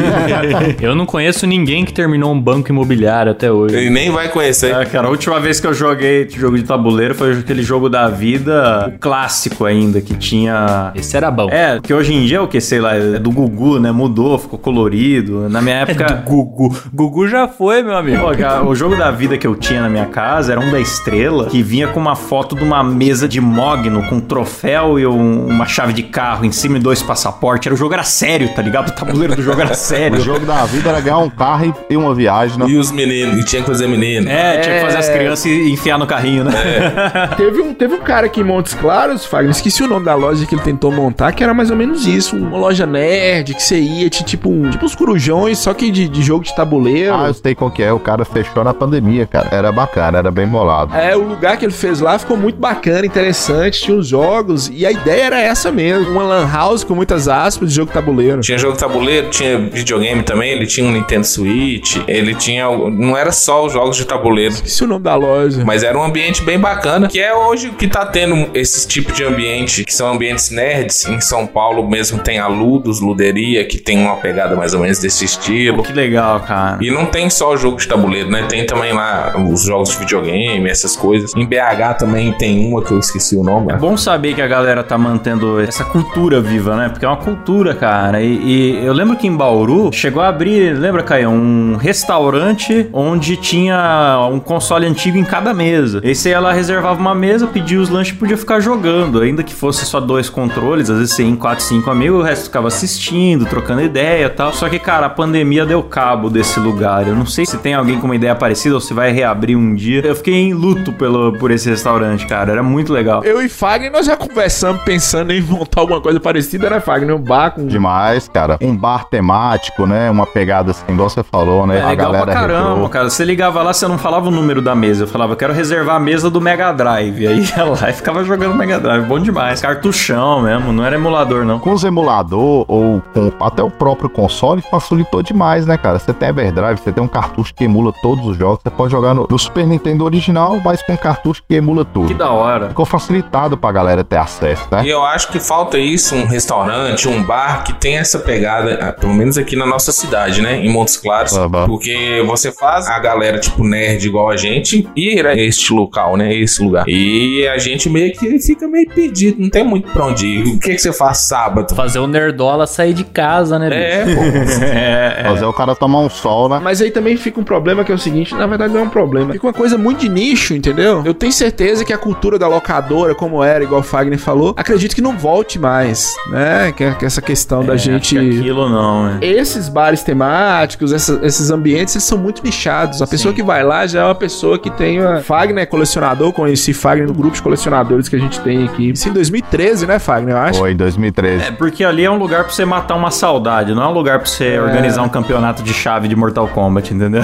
[0.80, 3.76] Eu não conheço ninguém que terminou um banco imobiliário até hoje.
[3.76, 4.74] Ele nem vai conhecer.
[4.74, 8.08] É, cara, a última vez que eu joguei jogo de tabuleiro foi aquele jogo da
[8.08, 10.92] vida, o clássico ainda, que tinha.
[10.94, 11.48] Esse era bom.
[11.50, 13.90] É, que hoje em dia é o que, sei lá, é do Gugu, né?
[13.92, 15.48] Mudou, ficou colorido.
[15.48, 16.22] Na minha época.
[16.26, 16.76] Gugu.
[16.92, 18.22] Gugu já foi, meu amigo.
[18.22, 21.46] Pô, o jogo da vida que eu tinha na minha casa era um da estrela
[21.46, 25.46] que vinha com uma foto de uma mesa de mogno com um troféu e um-
[25.46, 27.66] uma chave de carro em cima e dois passaportes.
[27.66, 28.88] Era, o jogo era sério, tá ligado?
[28.88, 30.20] O tabuleiro do jogo era O sério.
[30.20, 32.66] jogo da vida era ganhar um carro e uma viagem, né?
[32.68, 34.28] E os meninos, e tinha que fazer menino.
[34.28, 36.52] É, tinha que fazer as crianças e enfiar no carrinho, né?
[37.36, 40.44] teve, um, teve um cara aqui em Montes Claros, Fagner, esqueci o nome da loja
[40.44, 42.36] que ele tentou montar, que era mais ou menos isso.
[42.36, 46.06] Uma loja nerd, que você ia, tinha tipo, um, tipo uns corujões, só que de,
[46.06, 47.14] de jogo de tabuleiro.
[47.14, 47.90] Ah, eu sei qual que é.
[47.90, 49.48] O cara fechou na pandemia, cara.
[49.50, 50.94] Era bacana, era bem bolado.
[50.94, 54.84] É, o lugar que ele fez lá ficou muito bacana, interessante, tinha os jogos, e
[54.84, 58.42] a ideia era essa mesmo, uma lan house com muitas aspas de jogo de tabuleiro.
[58.42, 62.66] Tinha jogo de tabuleiro, tinha videogame também, ele tinha um Nintendo Switch, ele tinha.
[62.66, 64.52] Não era só os jogos de tabuleiro.
[64.52, 65.64] Esqueci o nome da loja.
[65.64, 69.21] Mas era um ambiente bem bacana, que é hoje que tá tendo esse tipo de
[69.28, 71.06] ambiente, que são ambientes nerds.
[71.06, 74.98] Em São Paulo mesmo tem a Ludos, Luderia, que tem uma pegada mais ou menos
[74.98, 75.82] desse estilo.
[75.82, 76.78] Que legal, cara.
[76.80, 78.46] E não tem só o jogo de tabuleiro, né?
[78.48, 81.34] Tem também lá os jogos de videogame, essas coisas.
[81.34, 83.72] Em BH também tem uma que eu esqueci o nome.
[83.72, 86.88] É bom saber que a galera tá mantendo essa cultura viva, né?
[86.88, 88.22] Porque é uma cultura, cara.
[88.22, 91.30] E, e eu lembro que em Bauru chegou a abrir, lembra, Caio?
[91.30, 96.00] Um restaurante onde tinha um console antigo em cada mesa.
[96.02, 99.11] E você ia lá, reservava uma mesa, pedia os lanches e podia ficar jogando.
[99.20, 102.22] Ainda que fosse só dois controles, às vezes você ia em 4, 5 amigos, o
[102.22, 104.52] resto ficava assistindo, trocando ideia e tal.
[104.52, 107.06] Só que, cara, a pandemia deu cabo desse lugar.
[107.06, 109.74] Eu não sei se tem alguém com uma ideia parecida ou se vai reabrir um
[109.74, 110.00] dia.
[110.04, 112.52] Eu fiquei em luto pelo, por esse restaurante, cara.
[112.52, 113.22] Era muito legal.
[113.24, 117.14] Eu e Fagner, nós já conversamos pensando em montar alguma coisa parecida, né, Fagner?
[117.14, 117.66] Um bar com...
[117.66, 118.56] Demais, cara.
[118.60, 120.10] Um bar temático, né?
[120.10, 121.80] Uma pegada assim, igual você falou, né?
[121.80, 122.88] É legal pra caramba, retrô.
[122.88, 123.10] cara.
[123.10, 125.04] Você ligava lá, você não falava o número da mesa.
[125.04, 127.26] Eu falava, quero reservar a mesa do Mega Drive.
[127.26, 128.91] Aí ia lá e ficava jogando Mega Drive.
[129.00, 129.60] Bom demais.
[129.60, 131.58] Cartuchão mesmo, não era emulador, não.
[131.58, 135.98] Com os emulador ou com até o próprio console facilitou demais, né, cara?
[135.98, 139.14] Você tem Everdrive, você tem um cartucho que emula todos os jogos, você pode jogar
[139.14, 142.08] no, no Super Nintendo original, mas com um cartucho que emula tudo.
[142.08, 142.68] Que da hora.
[142.68, 144.82] Ficou facilitado pra galera ter acesso, né?
[144.84, 148.92] E eu acho que falta isso, um restaurante, um bar que tem essa pegada, ah,
[148.92, 150.64] pelo menos aqui na nossa cidade, né?
[150.64, 151.36] Em Montes Claros.
[151.36, 151.48] Ah.
[151.66, 156.34] Porque você faz a galera, tipo, nerd igual a gente, ir a este local, né?
[156.34, 156.84] Esse lugar.
[156.88, 160.42] E a gente meio que fica meio perdido, não tem muito pra onde ir.
[160.56, 161.74] O que, que você faz sábado?
[161.74, 163.68] Fazer o nerdola sair de casa, né?
[163.72, 164.22] É, pô.
[164.72, 165.24] É, é.
[165.24, 166.60] Fazer o cara tomar um sol, né?
[166.62, 168.88] Mas aí também fica um problema que é o seguinte, na verdade não é um
[168.88, 169.32] problema.
[169.32, 171.02] Fica uma coisa muito de nicho, entendeu?
[171.04, 174.94] Eu tenho certeza que a cultura da locadora, como era, igual o Fagner falou, acredito
[174.94, 176.72] que não volte mais, né?
[176.76, 178.16] Que, que essa questão da É, gente...
[178.18, 179.18] acho que Aquilo não, é.
[179.26, 183.02] Esses bares temáticos, essa- esses ambientes, eles são muito nichados.
[183.02, 185.20] A pessoa que vai lá já é uma pessoa que tem uma...
[185.20, 188.90] Fagner é colecionador, conheci Fagner no grupo de colecionadores que a gente tem aqui.
[188.90, 190.58] Isso em 2013, né, Fagner, eu acho?
[190.58, 191.44] Foi em 2013.
[191.44, 194.18] É, porque ali é um lugar pra você matar uma saudade, não é um lugar
[194.18, 197.22] pra você organizar um campeonato de chave de Mortal Kombat, entendeu?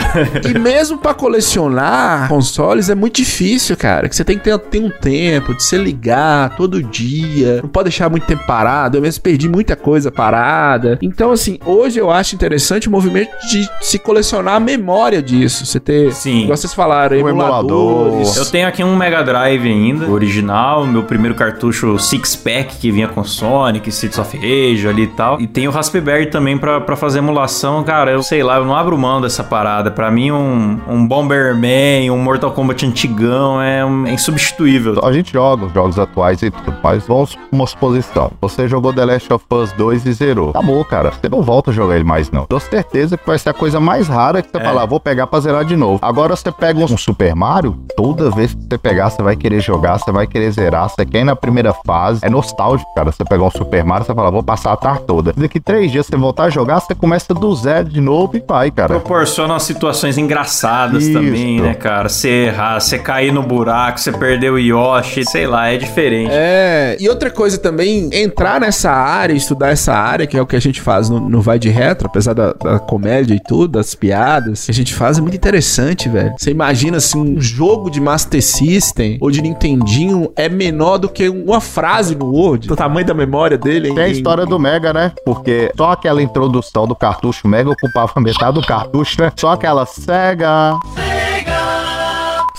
[0.49, 4.09] E mesmo pra colecionar consoles é muito difícil, cara.
[4.09, 7.61] Que você tem que ter, ter um tempo de se ligar todo dia.
[7.63, 8.97] Não pode deixar muito tempo parado.
[8.97, 10.99] Eu mesmo perdi muita coisa parada.
[11.03, 15.65] Então, assim, hoje eu acho interessante o movimento de se colecionar a memória disso.
[15.67, 16.43] Você ter, Sim.
[16.45, 18.09] igual vocês falaram, Um emulador.
[18.09, 18.37] emuladores.
[18.37, 22.91] Eu tenho aqui um Mega Drive ainda, o original, meu primeiro cartucho Six Pack que
[22.91, 25.41] vinha com Sonic, Streets of Rage ali e tal.
[25.41, 27.83] E tem o Raspberry também pra, pra fazer emulação.
[27.85, 29.91] Cara, eu sei lá, eu não abro mão dessa parada.
[29.91, 35.01] Pra mim, um, um Bomberman, um Mortal Kombat antigão é, um- é insubstituível.
[35.05, 38.33] A gente joga os jogos atuais e tudo, mas vamos uma suposição.
[38.41, 40.51] Você jogou The Last of Us 2 e zerou.
[40.51, 41.13] Acabou, cara.
[41.13, 42.45] Você não volta a jogar ele mais, não.
[42.47, 45.39] Tenho certeza que vai ser a coisa mais rara que você falar, vou pegar pra
[45.41, 45.99] zerar de novo.
[46.03, 49.99] Agora você pega um Super Mario, toda vez que você pegar, você vai querer jogar,
[49.99, 52.21] você vai querer zerar, você quer na primeira fase.
[52.23, 53.13] É nostálgico, cara.
[53.13, 55.33] Você pegar um Super Mario, você fala, vou passar a tarde toda.
[55.37, 58.71] Daqui três dias você voltar a jogar, você começa do zero de novo e vai,
[58.71, 58.89] cara.
[58.89, 61.13] Proporciona situações engraçadas Isso.
[61.13, 62.09] também, né, cara?
[62.09, 66.31] Você errar, você cair no buraco, você perder o Yoshi, sei lá, é diferente.
[66.33, 70.57] É, e outra coisa também, entrar nessa área, estudar essa área, que é o que
[70.57, 73.95] a gente faz no, no Vai de Retro, apesar da, da comédia e tudo, das
[73.95, 76.33] piadas, que a gente faz é muito interessante, velho.
[76.37, 81.18] Você imagina, assim, um jogo de Master System ou de Nintendinho é menor do que
[81.27, 82.71] uma frase no Word.
[82.71, 83.95] O tamanho da memória dele, hein?
[83.95, 85.13] Tem a história do Mega, né?
[85.25, 89.33] Porque só aquela introdução do cartucho Mega ocupava metade do cartucho, né?
[89.37, 90.79] Só aquela SEGA.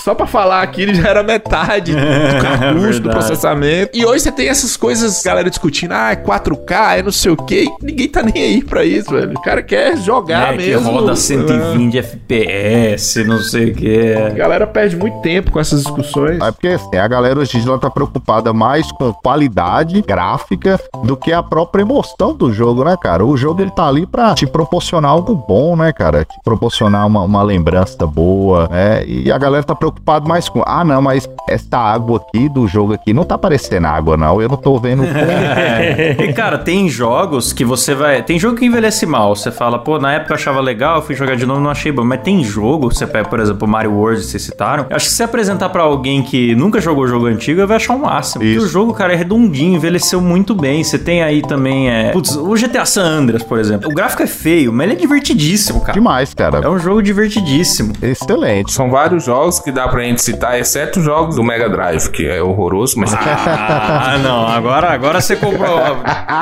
[0.10, 3.96] Só pra falar aqui, ele já era metade do cartucho, do processamento.
[3.96, 7.38] E hoje você tem essas coisas, galera discutindo, ah, é 4K, é não sei o
[7.38, 7.68] quê.
[7.80, 9.34] e Ninguém tá nem aí pra isso, velho.
[9.38, 10.90] O cara quer jogar É, que mesmo.
[10.90, 14.14] roda 120 FPS, não sei o que.
[14.16, 16.42] A galera perde muito tempo com essas discussões.
[16.42, 21.16] É porque assim, a galera hoje em dia tá preocupada mais com qualidade gráfica do
[21.16, 23.24] que a própria emoção do jogo, né, cara?
[23.24, 26.26] O jogo ele tá ali pra te proporcionar algo bom, né, cara?
[26.26, 29.06] Te proporcionar uma, uma lembrança boa, né?
[29.06, 32.94] E a galera tá preocupada mais com, ah, não, mas essa água aqui do jogo
[32.94, 34.42] aqui não tá parecendo água, não.
[34.42, 35.04] Eu não tô vendo.
[35.30, 36.16] É.
[36.20, 38.24] E cara, tem jogos que você vai.
[38.24, 39.36] Tem jogo que envelhece mal.
[39.36, 41.92] Você fala, pô, na época eu achava legal, eu fui jogar de novo não achei
[41.92, 42.04] bom.
[42.04, 44.86] Mas tem jogo, você pega, por exemplo, o Mario World, vocês citaram.
[44.90, 48.00] Eu acho que se apresentar pra alguém que nunca jogou jogo antigo, vai achar um
[48.00, 48.42] máximo.
[48.42, 48.66] Porque Isso.
[48.66, 50.84] o jogo, cara, é redondinho, envelheceu muito bem.
[50.84, 51.90] Você tem aí também.
[51.90, 52.12] É...
[52.12, 53.90] Putz, o GTA San Andreas, por exemplo.
[53.90, 55.94] O gráfico é feio, mas ele é divertidíssimo, cara.
[55.94, 56.60] Demais, cara.
[56.60, 57.94] É um jogo divertidíssimo.
[58.02, 58.72] Excelente.
[58.72, 62.26] São vários jogos que dá pra gente citar, exceto os jogos do Mega Drive, que
[62.28, 64.48] é horroroso, mas Ah, não.
[64.48, 65.80] Agora, agora você comprou.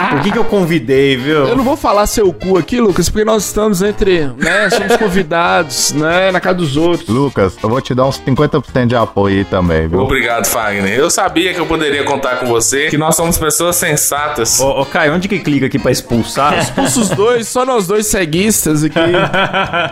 [0.09, 1.47] Por que, que eu convidei, viu?
[1.47, 5.91] Eu não vou falar seu cu aqui, Lucas, porque nós estamos entre, né, somos convidados,
[5.93, 7.07] né, na casa dos outros.
[7.09, 9.99] Lucas, eu vou te dar uns 50% de apoio aí também, viu?
[10.01, 10.93] Obrigado, Fagner.
[10.97, 14.59] Eu sabia que eu poderia contar com você, que nós somos pessoas sensatas.
[14.59, 16.57] Ô, ô Caio, onde que clica aqui pra expulsar?
[16.59, 18.93] Expulsa os dois, só nós dois ceguistas aqui.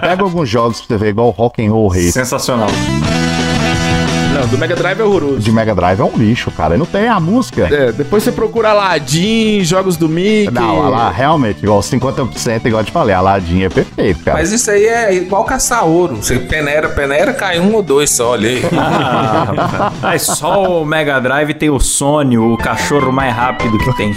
[0.02, 2.12] Pega alguns jogos pra você ver, igual Rock and Roll Race.
[2.12, 2.70] Sensacional.
[4.46, 5.40] Não, do Mega Drive é horroroso.
[5.40, 6.78] De Mega Drive é um lixo, cara.
[6.78, 7.68] Não tem a música.
[7.72, 10.54] É, depois você procura Aladdin, jogos do Mickey.
[10.54, 14.38] Não, lá, realmente, igual 50%, igual eu te falei, a ladinha é perfeito, cara.
[14.38, 16.18] Mas isso aí é igual caçar ouro.
[16.18, 18.62] Você peneira, peneira, cai um ou dois só, olha aí.
[18.78, 19.92] Ah.
[20.02, 24.14] Mas só o Mega Drive tem o Sony, o cachorro mais rápido que tem.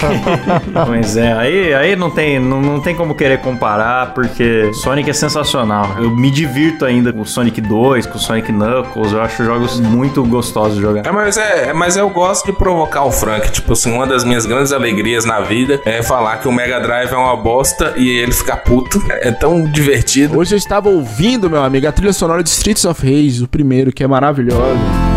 [0.87, 5.12] pois é, aí, aí não, tem, não, não tem como querer comparar, porque Sonic é
[5.12, 5.97] sensacional.
[5.99, 9.12] Eu me divirto ainda com o Sonic 2, com o Sonic Knuckles.
[9.12, 11.07] Eu acho jogos muito gostosos de jogar.
[11.07, 13.50] É, mas, é, mas eu gosto de provocar o Frank.
[13.50, 17.12] Tipo assim, uma das minhas grandes alegrias na vida é falar que o Mega Drive
[17.12, 19.02] é uma bosta e ele ficar puto.
[19.09, 20.38] É tão divertido.
[20.38, 23.92] Hoje eu estava ouvindo, meu amigo, a trilha sonora de Streets of Rage, o primeiro,
[23.92, 25.08] que é maravilhosa.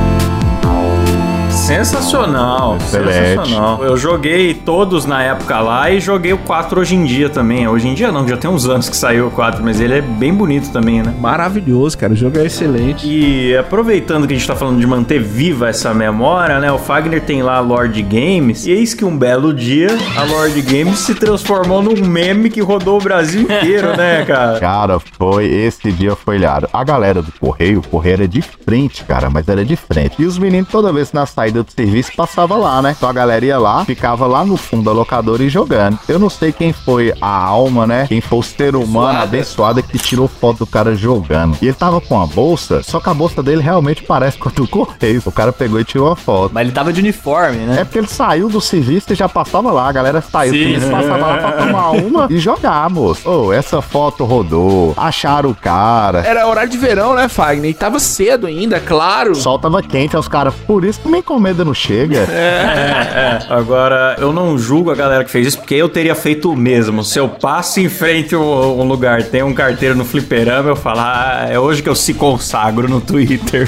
[1.61, 3.13] Sensacional, Excelente.
[3.13, 3.83] sensacional.
[3.83, 7.67] Eu joguei todos na época lá e joguei o 4 hoje em dia também.
[7.67, 10.01] Hoje em dia não, já tem uns anos que saiu o 4, mas ele é
[10.01, 11.13] bem bonito também, né?
[11.19, 12.13] Maravilhoso, cara.
[12.13, 13.07] O jogo é excelente.
[13.07, 16.71] E aproveitando que a gente tá falando de manter viva essa memória, né?
[16.71, 18.65] O Fagner tem lá a Lord Games.
[18.65, 22.99] E eis que um belo dia a Lord Games se transformou num meme que rodou
[22.99, 24.59] o Brasil inteiro, né, cara?
[24.59, 25.45] Cara, foi.
[25.45, 26.67] Esse dia foi ilhado.
[26.73, 30.15] A galera do correio, o correio era de frente, cara, mas era de frente.
[30.19, 32.95] E os meninos, toda vez na saída do serviço, passava lá, né?
[32.97, 35.99] Então a galera ia lá, ficava lá no fundo da locadora e jogando.
[36.07, 38.05] Eu não sei quem foi a alma, né?
[38.07, 41.57] Quem foi o ser humano abençoado que tirou foto do cara jogando.
[41.61, 44.51] E ele tava com a bolsa, só que a bolsa dele realmente parece com a
[44.51, 45.21] do correio.
[45.25, 46.51] O cara pegou e tirou a foto.
[46.53, 47.81] Mas ele tava de uniforme, né?
[47.81, 49.87] É porque ele saiu do serviço e já passava lá.
[49.87, 53.29] A galera saiu do serviço, passava lá pra tomar uma e jogar, moço.
[53.29, 54.93] Ô, essa foto rodou.
[54.97, 56.19] Acharam o cara.
[56.19, 57.71] Era horário de verão, né, Fagner?
[57.71, 59.31] E tava cedo ainda, claro.
[59.31, 62.19] O sol tava quente, aí os caras, por isso que minha encomenda não chega.
[62.19, 66.55] É, agora eu não julgo a galera que fez isso, porque eu teria feito o
[66.55, 67.03] mesmo.
[67.03, 70.75] Se eu passo em frente a um um lugar, tem um carteiro no fliperama, eu
[70.75, 73.67] falo, ah, é hoje que eu se consagro no Twitter.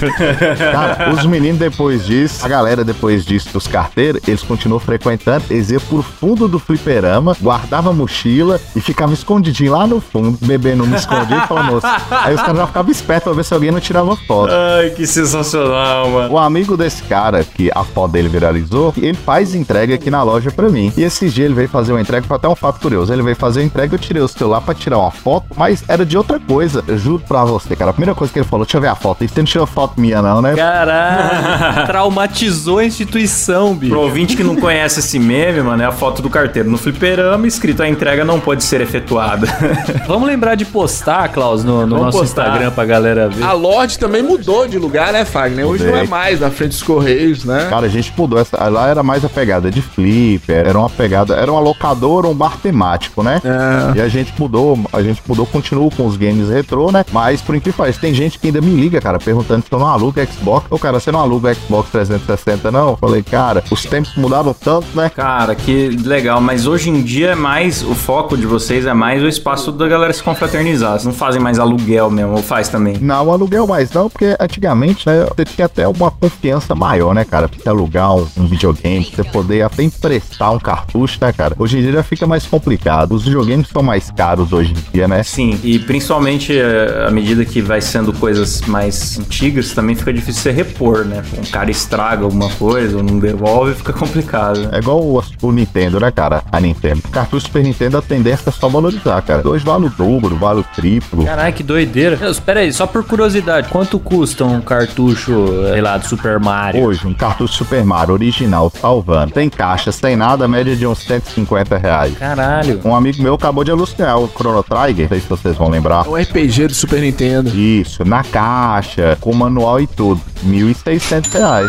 [0.72, 5.72] Cara, os meninos depois disso, a galera depois disso dos carteiros, eles continuam frequentando, eles
[5.72, 10.84] iam por fundo do fliperama, guardava a mochila e ficava escondidinho lá no fundo, bebendo
[10.84, 11.88] um escondido e falando, moço.
[12.10, 14.52] Aí os caras já ficavam espertos pra ver se alguém não tirava foto.
[14.52, 16.34] Ai, que sensacional, mano.
[16.34, 20.52] O amigo desse cara, que a foto dele viralizou, ele faz entrega aqui na loja
[20.52, 20.92] pra mim.
[20.98, 23.12] E esse dia ele veio fazer uma entrega, foi até um fato curioso.
[23.12, 26.06] Ele veio fazer a entrega, eu tirei o celular pra tirar uma foto, mas era
[26.06, 26.84] de outra coisa.
[26.88, 27.92] Eu juro pra você, cara.
[27.92, 29.24] A primeira coisa que ele falou, deixa eu ver a foto.
[29.24, 30.56] E você não tirou foto minha, não, né?
[30.56, 33.92] Caralho, traumatizou a instituição, bicho.
[33.92, 37.48] Pro ouvinte que não conhece esse meme, mano, é a foto do carteiro no fliperama,
[37.48, 39.48] escrito a entrega não pode ser efetuada.
[40.08, 42.48] Vamos lembrar de postar, Klaus, no, no nosso postar.
[42.48, 43.44] Instagram pra galera ver.
[43.44, 45.66] A Lorde também mudou de lugar, né, Fagner?
[45.66, 46.00] Hoje Mudei.
[46.00, 47.53] não é mais na frente dos Correios, né?
[47.70, 48.58] Cara, a gente mudou essa.
[48.70, 52.58] Lá era mais a pegada de flipper, era uma pegada, era uma locadora, um bar
[52.58, 53.42] temático, né?
[53.44, 53.98] É.
[53.98, 57.06] E a gente mudou, a gente mudou, continua com os games retrô, né?
[57.12, 59.80] Mas por incrível que pareça, tem gente que ainda me liga, cara, perguntando se eu
[59.80, 60.66] não alugo Xbox.
[60.70, 62.90] Ô, cara, você não aluga o Xbox 360, não?
[62.90, 65.10] Eu falei, cara, os tempos mudaram tanto, né?
[65.10, 69.24] Cara, que legal, mas hoje em dia é mais, o foco de vocês é mais
[69.24, 70.94] o espaço da galera se confraternizar.
[70.94, 72.98] Vocês não fazem mais aluguel mesmo, ou faz também?
[73.00, 77.43] Não, aluguel mais não, porque antigamente, né, você tinha até uma confiança maior, né, cara?
[77.48, 81.56] Pra você alugar um, um videogame, pra você poder até emprestar um cartucho, né, cara?
[81.58, 83.14] Hoje em dia já fica mais complicado.
[83.14, 85.24] Os videogames são mais caros hoje em dia, né?
[85.24, 90.42] Sim, e principalmente eh, à medida que vai sendo coisas mais antigas, também fica difícil
[90.42, 91.24] você repor, né?
[91.38, 94.60] Um cara estraga alguma coisa ou não devolve, fica complicado.
[94.60, 94.70] né?
[94.74, 96.44] É igual o, o Nintendo, né, cara?
[96.52, 97.02] A Nintendo.
[97.06, 99.48] O cartucho Super Nintendo a tendência é só valorizar, cara.
[99.48, 101.26] Hoje vale o dobro, vale o triplo.
[101.26, 102.18] Caralho, que doideira.
[102.18, 105.34] Meu, espera aí, só por curiosidade, quanto custa um cartucho,
[105.72, 106.84] sei lá, do Super Mario?
[106.84, 111.78] Hoje, um cartucho Super Mario original, salvando, sem caixa, sem nada, média de uns 150
[111.78, 112.18] reais.
[112.18, 112.80] Caralho.
[112.84, 116.06] Um amigo meu acabou de alucinar o Chrono Trigger, não sei se vocês vão lembrar.
[116.06, 117.50] É um RPG do Super Nintendo.
[117.50, 120.22] Isso, na caixa, com manual e tudo.
[120.46, 121.68] 1.600 reais.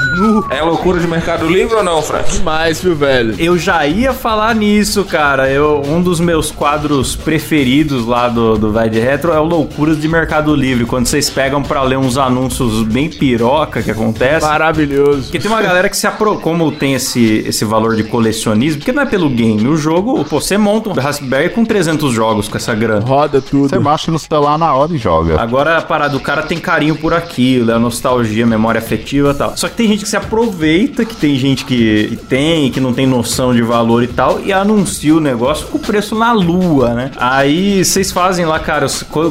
[0.51, 2.31] É loucura de Mercado Livre ou não, Frank?
[2.31, 3.35] Demais, viu, velho?
[3.39, 5.49] Eu já ia falar nisso, cara.
[5.49, 10.01] Eu, um dos meus quadros preferidos lá do, do Vai de Retro é o Loucuras
[10.01, 14.45] de Mercado Livre, quando vocês pegam pra ler uns anúncios bem piroca que acontece.
[14.45, 15.23] Maravilhoso.
[15.23, 16.37] Porque tem uma galera que se apro...
[16.37, 20.41] Como tem esse, esse valor de colecionismo, porque não é pelo game, o jogo, pô,
[20.41, 23.05] você monta um Raspberry com 300 jogos com essa grana.
[23.05, 23.69] Roda tudo.
[23.69, 25.41] Você baixa no celular na hora e joga.
[25.41, 29.35] Agora a parada, o cara tem carinho por aquilo, é a nostalgia, memória afetiva e
[29.35, 29.57] tal.
[29.57, 32.93] Só que tem gente que se aproveita, que tem gente que, que tem, que não
[32.93, 36.95] tem noção de valor e tal, e anuncia o negócio com o preço na lua,
[36.95, 37.11] né?
[37.17, 38.87] Aí vocês fazem lá, cara,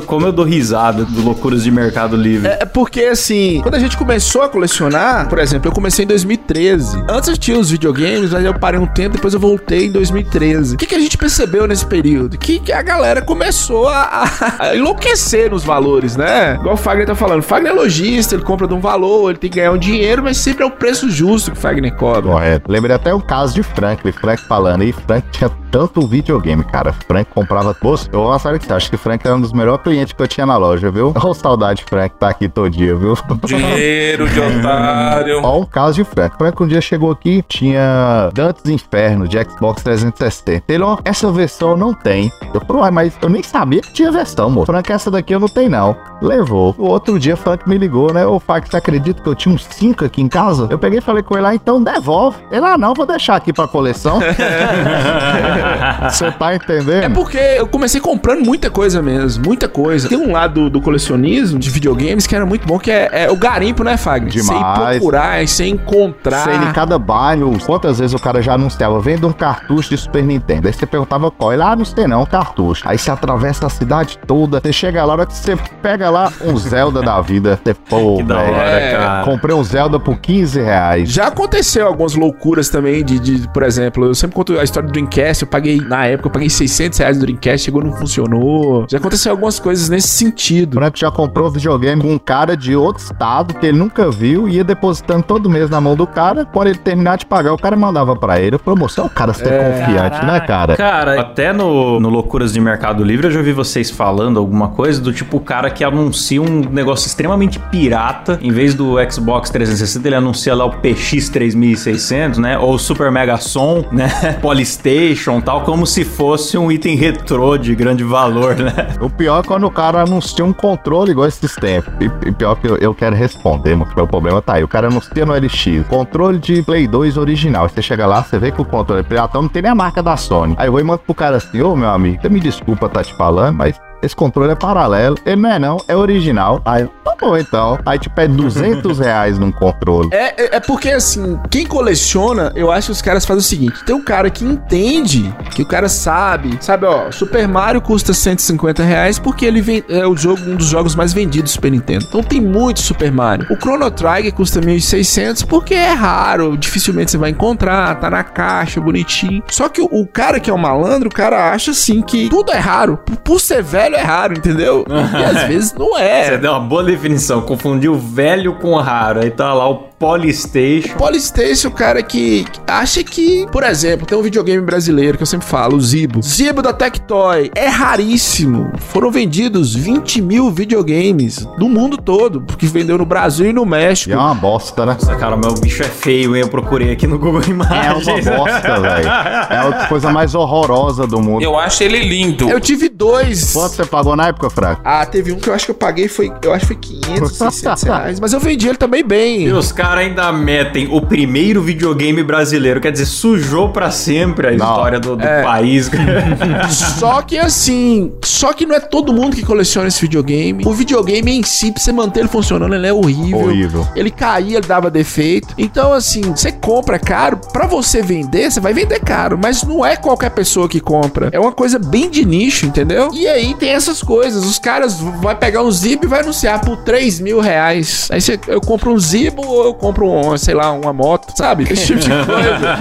[0.06, 2.48] como eu dou risada do loucuras de Mercado Livre.
[2.48, 7.04] É porque, assim, quando a gente começou a colecionar, por exemplo, eu comecei em 2013.
[7.10, 10.76] Antes eu tinha os videogames, mas eu parei um tempo, depois eu voltei em 2013.
[10.76, 12.38] O que, que a gente percebeu nesse período?
[12.38, 16.56] Que, que a galera começou a, a- a enlouquecer nos valores, né?
[16.56, 17.40] Igual o Fagner tá falando.
[17.40, 20.24] O Fagner é lojista, ele compra de um valor, ele tem que ganhar um dinheiro,
[20.24, 22.32] mas sempre é o preço justo que o Fagner cobra.
[22.32, 22.72] Correto.
[22.72, 24.12] Lembrei até o caso de Franklin.
[24.12, 26.94] Frank falando aí, Frank tinha tanto videogame, cara.
[27.08, 27.74] Frank comprava.
[27.74, 30.22] Poxa, eu vou falar que você acha que Frank era um dos melhores clientes que
[30.22, 31.14] eu tinha na loja, viu?
[31.24, 33.16] Ô, saudade, Frank, tá aqui todo dia, viu?
[33.44, 35.42] Dinheiro de otário.
[35.44, 36.38] Ó, o caso de Frank.
[36.38, 40.64] Frank um dia chegou aqui, tinha Dantes Inferno de Xbox 360.
[40.68, 42.32] Ele, ó, essa versão não tem.
[42.54, 44.66] Eu falei, uai, mas eu nem sabia que tinha versão, moço.
[44.68, 45.96] Frank, essa daqui eu não tenho, não.
[46.22, 46.74] levou.
[46.78, 48.26] O outro dia, o Frank me ligou, né?
[48.26, 50.68] Ô, Frank, você acredita que eu tinha uns cinco aqui em casa?
[50.70, 52.38] Eu peguei e falei com ele lá, então devolve.
[52.52, 54.20] Ele, ah, não, vou deixar aqui pra coleção.
[56.10, 57.14] Você tá É entendendo?
[57.14, 60.08] porque eu comecei comprando muita coisa mesmo, muita coisa.
[60.10, 63.36] Tem um lado do colecionismo de videogames que era muito bom, que é, é o
[63.36, 64.32] garimpo, né, Fagner?
[64.32, 64.98] Demais.
[64.98, 66.44] procurar, você encontrar.
[66.46, 70.24] Sei em cada bairro, quantas vezes o cara já anunciava, vendo um cartucho de Super
[70.24, 70.68] Nintendo.
[70.68, 71.54] Aí você perguntava qual.
[71.54, 72.84] Ele, ah, não sei não, um cartucho.
[72.86, 76.32] Aí você atravessa a cidade toda, você chega lá, a hora que você pega lá
[76.44, 79.24] um Zelda da vida, você, pô, Que da hora, É, cara.
[79.26, 81.10] comprei um Zelda por 15 reais.
[81.12, 84.92] Já aconteceu algumas loucuras também de, de, por exemplo, eu sempre conto a história do
[84.92, 88.86] Dreamcast, eu paguei, na época, eu paguei 600 reais no Dreamcast, chegou não funcionou.
[88.90, 90.76] Já aconteceu algumas coisas nesse O sentido.
[90.76, 94.48] Frank já comprou um videogame com um cara de outro estado que ele nunca viu,
[94.48, 96.46] ia depositando todo mês na mão do cara.
[96.46, 98.58] Quando ele terminar de pagar, o cara mandava pra ele.
[98.58, 100.78] Promoção, o cara ser confiante, né, cara?
[100.78, 105.02] Cara, até no, no Loucuras de Mercado Livre eu já vi vocês falando alguma coisa
[105.02, 108.40] do tipo o cara que anuncia um negócio extremamente pirata.
[108.42, 112.58] Em vez do Xbox 360, ele anuncia lá o PX 3600, né?
[112.58, 114.10] Ou o Super Mega Som, né?
[114.42, 118.90] Polystation tal, como se fosse um item retrô de grande valor, né?
[119.02, 121.94] O pior é quando o cara anuncia um controle igual esses tempos.
[122.00, 124.64] E, e pior que eu, eu quero responder, mas o problema tá aí.
[124.64, 127.70] O cara anuncia no LX, controle de Play 2 original.
[127.70, 130.02] Você chega lá, você vê que o controle é piratão, não tem nem a marca
[130.02, 130.56] da Sony.
[130.58, 133.04] Aí eu vou e mando pro cara assim, ô meu amigo, você me desculpa tá
[133.04, 135.18] te falando, mas esse controle é paralelo.
[135.26, 136.62] Ele não é não, é original.
[136.66, 137.80] Aí, tá bom então.
[137.86, 140.10] Aí te pede 200 reais num controle.
[140.12, 143.84] É, é, é porque, assim, quem coleciona, eu acho que os caras fazem o seguinte:
[143.86, 148.84] tem um cara que entende, que o cara sabe, sabe, ó, Super Mario custa 150
[148.84, 152.06] reais porque ele vem, é o jogo, um dos jogos mais vendidos do Super Nintendo.
[152.08, 153.48] Então tem muito Super Mario.
[153.50, 158.82] O Chrono Trigger custa 1.600 porque é raro, dificilmente você vai encontrar, tá na caixa,
[158.82, 159.44] bonitinho.
[159.50, 162.52] Só que o, o cara que é o malandro, o cara acha assim que tudo
[162.52, 162.98] é raro.
[162.98, 164.86] Por, por ser velho é raro, entendeu?
[165.14, 166.38] E às vezes não Você é.
[166.38, 169.22] deu uma boa definição, confundiu velho com raro.
[169.22, 170.96] Aí tá lá o Polystation.
[170.98, 175.48] Polystation, o cara que acha que, por exemplo, tem um videogame brasileiro que eu sempre
[175.48, 176.22] falo, o Zibo.
[176.22, 178.72] Zibo da Tectoy é raríssimo.
[178.78, 183.66] Foram vendidos 20 mil videogames no mundo todo, porque vendeu no Brasil e no E
[183.66, 184.12] México.
[184.14, 184.94] é uma bosta, né?
[184.94, 186.42] Nossa, cara, meu bicho é feio, hein?
[186.42, 188.26] Eu procurei aqui no Google É uma Imagens.
[188.26, 189.08] bosta, velho.
[189.08, 191.42] É a coisa mais horrorosa do mundo.
[191.44, 192.50] Eu acho ele lindo.
[192.50, 193.54] Eu tive dois.
[193.54, 194.82] Quanto você pagou na época, Franco?
[194.84, 197.38] Ah, teve um que eu acho que eu paguei, foi, eu acho que foi 500,
[197.38, 198.20] 600 reais.
[198.20, 199.44] Mas eu vendi ele também bem.
[199.44, 202.80] E os caras ainda metem o primeiro videogame brasileiro.
[202.82, 204.58] Quer dizer, sujou pra sempre a Não.
[204.58, 205.42] história do, do É.
[205.44, 205.90] país.
[207.00, 210.64] Só que assim, só que não é todo mundo que coleciona esse videogame.
[210.66, 213.40] O videogame em si, pra você manter ele funcionando, ele é horrível.
[213.40, 213.88] Horrível.
[213.96, 215.54] Ele caía, ele dava defeito.
[215.58, 219.38] Então, assim, você compra caro, pra você vender, você vai vender caro.
[219.42, 221.30] Mas não é qualquer pessoa que compra.
[221.32, 223.10] É uma coisa bem de nicho, entendeu?
[223.14, 224.46] E aí tem essas coisas.
[224.46, 228.08] Os caras vão pegar um Zibo e vai anunciar por 3 mil reais.
[228.12, 231.64] Aí você, eu compro um Zibo ou eu compro, um, sei lá, uma moto, sabe?
[231.72, 232.78] Esse tipo de coisa.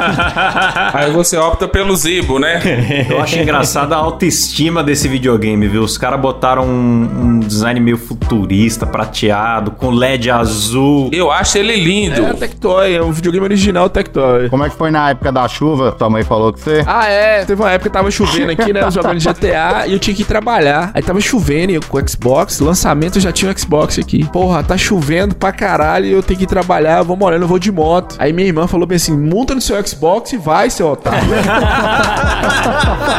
[0.95, 3.07] Aí você opta pelo Zibo, né?
[3.09, 5.83] Eu acho engraçado a autoestima desse videogame, viu?
[5.83, 11.11] Os caras botaram um, um design meio futurista, prateado, com LED azul.
[11.13, 12.25] Eu acho ele lindo.
[12.27, 14.49] É Tectoy, é um videogame original Tectoy.
[14.49, 15.93] Como é que foi na época da chuva?
[15.93, 16.83] Tua mãe falou que você.
[16.87, 17.45] Ah, é.
[17.45, 18.83] Teve uma época que tava chovendo aqui, né?
[18.83, 20.91] eu Jogando GTA e eu tinha que ir trabalhar.
[20.95, 22.61] Aí tava chovendo e eu com o Xbox.
[22.61, 24.25] Lançamento eu já tinha um Xbox aqui.
[24.31, 26.82] Porra, tá chovendo pra caralho e eu tenho que ir trabalhar.
[26.91, 28.17] Eu vou morando, eu vou de moto.
[28.19, 31.23] Aí minha irmã falou bem assim: monta no seu Xbox e vai, seu otário.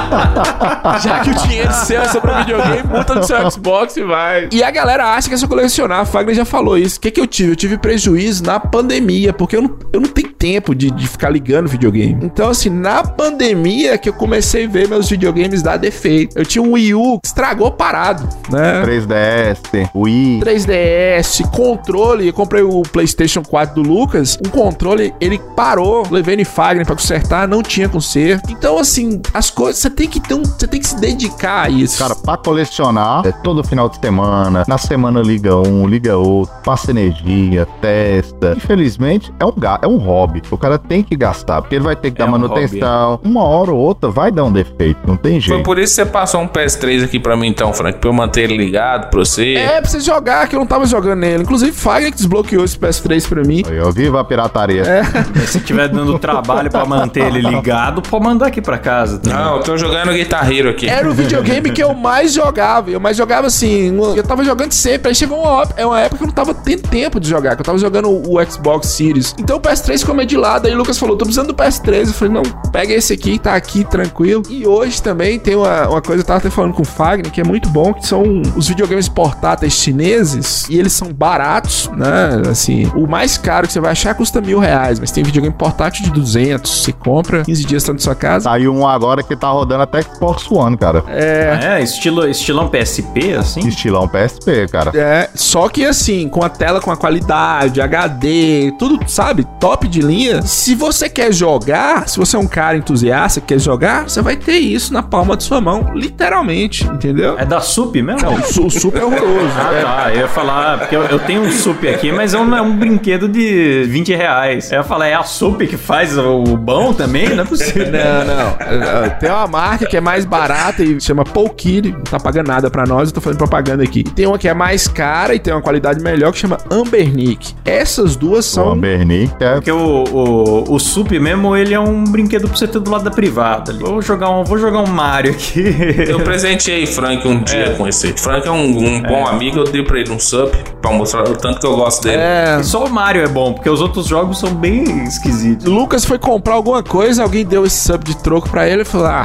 [1.01, 4.49] já que o dinheiro seu é sobre videogame, monta no seu Xbox e vai.
[4.51, 6.01] E a galera acha que é só colecionar.
[6.01, 6.97] A Fagner já falou isso.
[6.97, 7.51] O que, que eu tive?
[7.51, 11.29] Eu tive prejuízo na pandemia, porque eu não, eu não tenho tempo de, de ficar
[11.29, 12.17] ligando videogame.
[12.21, 16.37] Então, assim, na pandemia que eu comecei a ver meus videogames dar defeito.
[16.37, 18.83] Eu tinha um Wii U que estragou parado, né?
[18.85, 20.41] 3DS, Wii.
[20.41, 26.43] 3DS, controle, eu comprei o PlayStation 4 do Lucas, um controle, ele parou, levei no
[26.43, 28.51] Fagner pra consertar, não tinha conserto.
[28.51, 31.69] Então, assim, as coisas, você tem que ter um, você tem que se dedicar a
[31.69, 31.99] isso.
[31.99, 36.91] Cara, pra colecionar, é todo final de semana, na semana liga um, liga outro, passa
[36.91, 38.53] energia, testa.
[38.57, 40.41] Infelizmente, é um, é um hobby.
[40.49, 43.19] O cara tem que gastar, porque ele vai ter que É dar um manutenção.
[43.23, 45.63] Uma hora ou outra vai dar um defeito, não tem Foi jeito.
[45.63, 48.41] por isso que você passou um PS3 aqui pra mim, então, Frank, pra eu manter
[48.43, 49.53] ele ligado pra você.
[49.53, 51.43] É, pra você jogar, que eu não tava jogando nele.
[51.43, 53.63] Inclusive, Fagner que desbloqueou esse PS3 pra pra mim.
[53.69, 54.83] Eu vivo a pirataria.
[55.47, 59.19] Se tiver dando trabalho pra manter ele ligado, pode mandar aqui pra casa.
[59.19, 59.29] tá?
[59.29, 60.87] Não, eu tô jogando Guitar Hero aqui.
[60.89, 62.89] Era o videogame que eu mais jogava.
[62.89, 63.95] Eu mais jogava assim.
[64.15, 65.09] Eu tava jogando sempre.
[65.09, 67.55] Aí chegou uma, é uma época que eu não tava tendo tempo de jogar.
[67.55, 69.35] Que eu tava jogando o, o Xbox Series.
[69.37, 70.67] Então o PS3 ficou meio de lado.
[70.67, 72.07] Aí o Lucas falou: tô precisando do PS3.
[72.07, 74.43] Eu falei: não, pega esse aqui, tá aqui tranquilo.
[74.49, 77.41] E hoje também tem uma, uma coisa, eu tava até falando com o Fagner, que
[77.41, 80.67] é muito bom, que são os videogames portáteis chineses.
[80.69, 82.41] E eles são baratos, né?
[82.49, 84.99] Assim, o mais caro que você vai achar custa mil reais.
[84.99, 86.83] Mas tem videogame portátil de 200.
[86.83, 88.45] Você compra, 15 dias tá na sua casa.
[88.49, 91.03] Saiu um agora que tá rodando até Xbox One, cara.
[91.07, 91.59] É.
[91.79, 93.67] É, estilo, estilão PSP, assim?
[93.67, 94.91] Estilão PSP, cara.
[94.95, 100.01] É, só que assim, com a tela com a qualidade, HD, tudo, sabe, top de
[100.01, 100.41] linha.
[100.41, 104.35] Se você quer jogar, se você é um cara entusiasta que quer jogar, você vai
[104.35, 107.37] ter isso na palma de sua mão, literalmente, entendeu?
[107.37, 108.21] É da SUP mesmo?
[108.21, 109.53] Não, o, su- o super é horroroso.
[109.57, 109.81] Ah, É.
[109.81, 110.11] tá.
[110.13, 112.75] Eu ia falar, porque eu, eu tenho um SUP aqui, mas é um, é um
[112.75, 114.71] brinquedo de 20 reais.
[114.71, 117.29] Eu ia falar, é a SUP que faz o bom também?
[117.29, 117.85] Não é possível.
[117.91, 118.55] Não, não.
[118.59, 121.91] É, é, Tem uma marca que é mais barata e chama Polkid.
[121.91, 123.99] Não tá pagando nada pra nós, eu tô fazendo propaganda aqui.
[123.99, 127.53] E tem uma que é mais cara e tem uma qualidade melhor que chama Ambernick.
[127.65, 128.71] Essas duas O são.
[128.71, 132.79] Ambernick é Porque o, o, o SUP mesmo, ele é um brinquedo pra você ter
[132.79, 133.71] do lado da privada.
[133.71, 133.79] Ali.
[133.83, 135.63] Vou jogar um, vou jogar um Mario aqui.
[136.07, 138.13] Eu presenteei Frank um dia com esse.
[138.13, 141.35] Frank é um, um bom amigo, eu dei pra ele um sup pra mostrar o
[141.35, 142.17] tanto que eu gosto dele.
[142.21, 142.57] É.
[142.59, 145.65] E só o Mario é bom, porque os outros jogos são bem esquisitos.
[145.65, 149.07] Lucas foi comprar alguma coisa, alguém deu esse sub de troco pra ele e falou:
[149.07, 149.23] Ah,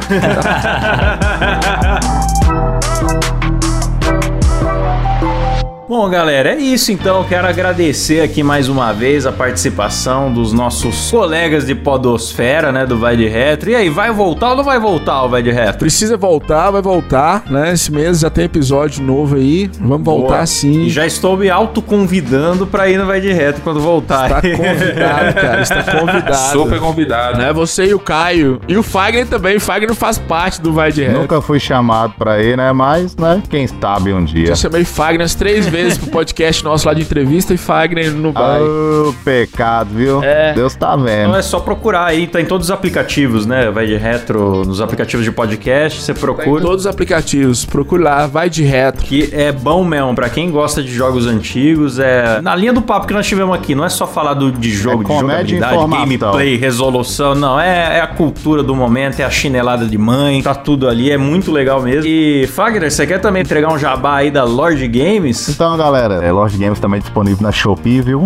[5.89, 7.23] Bom, galera, é isso então.
[7.23, 12.85] Quero agradecer aqui mais uma vez a participação dos nossos colegas de Podosfera, né?
[12.85, 13.71] Do Vai de Retro.
[13.71, 15.79] E aí, vai voltar ou não vai voltar o Vai de Retro?
[15.79, 17.73] precisa voltar, vai voltar, né?
[17.73, 19.67] Esse mês já tem episódio novo aí.
[19.79, 20.45] Vamos voltar Boa.
[20.45, 20.83] sim.
[20.83, 24.25] E já estou me autoconvidando pra ir no Vai de Retro quando voltar.
[24.25, 25.61] Está convidado, cara.
[25.63, 26.51] Está convidado.
[26.51, 27.37] Super convidado.
[27.39, 27.51] Né?
[27.51, 28.61] Você e o Caio.
[28.67, 29.57] E o Fagner também.
[29.57, 31.21] O Fagner faz parte do Vai de Retro.
[31.21, 32.71] Nunca fui chamado pra ir, né?
[32.73, 33.41] Mas, né?
[33.49, 34.49] Quem sabe um dia.
[34.49, 38.31] Eu chamei Fagner as três vezes pro podcast nosso lá de entrevista e Fagner não
[38.31, 38.61] vai.
[38.61, 40.23] Ô, pecado, viu?
[40.23, 40.53] É.
[40.53, 41.35] Deus tá Então vendo.
[41.35, 43.69] é só procurar aí, tá em todos os aplicativos, né?
[43.71, 46.61] Vai de Retro, nos aplicativos de podcast, você Tá em procura.
[46.61, 47.65] todos os aplicativos.
[47.65, 49.03] Procure lá, vai de retro.
[49.05, 52.41] Que é bom mesmo, pra quem gosta de jogos antigos, é...
[52.41, 55.03] Na linha do papo que nós tivemos aqui, não é só falar do, de jogo,
[55.03, 55.99] É de jogabilidade, informação.
[56.05, 60.53] gameplay, resolução, não, é, é a cultura do momento, é a chinelada de mãe, tá
[60.55, 62.05] tudo ali, é muito legal mesmo.
[62.07, 65.49] E, Fagner, você quer também entregar um jabá aí da Lord Games?
[65.49, 68.19] Então, galera, é, Lord Games também disponível na Shopee, viu?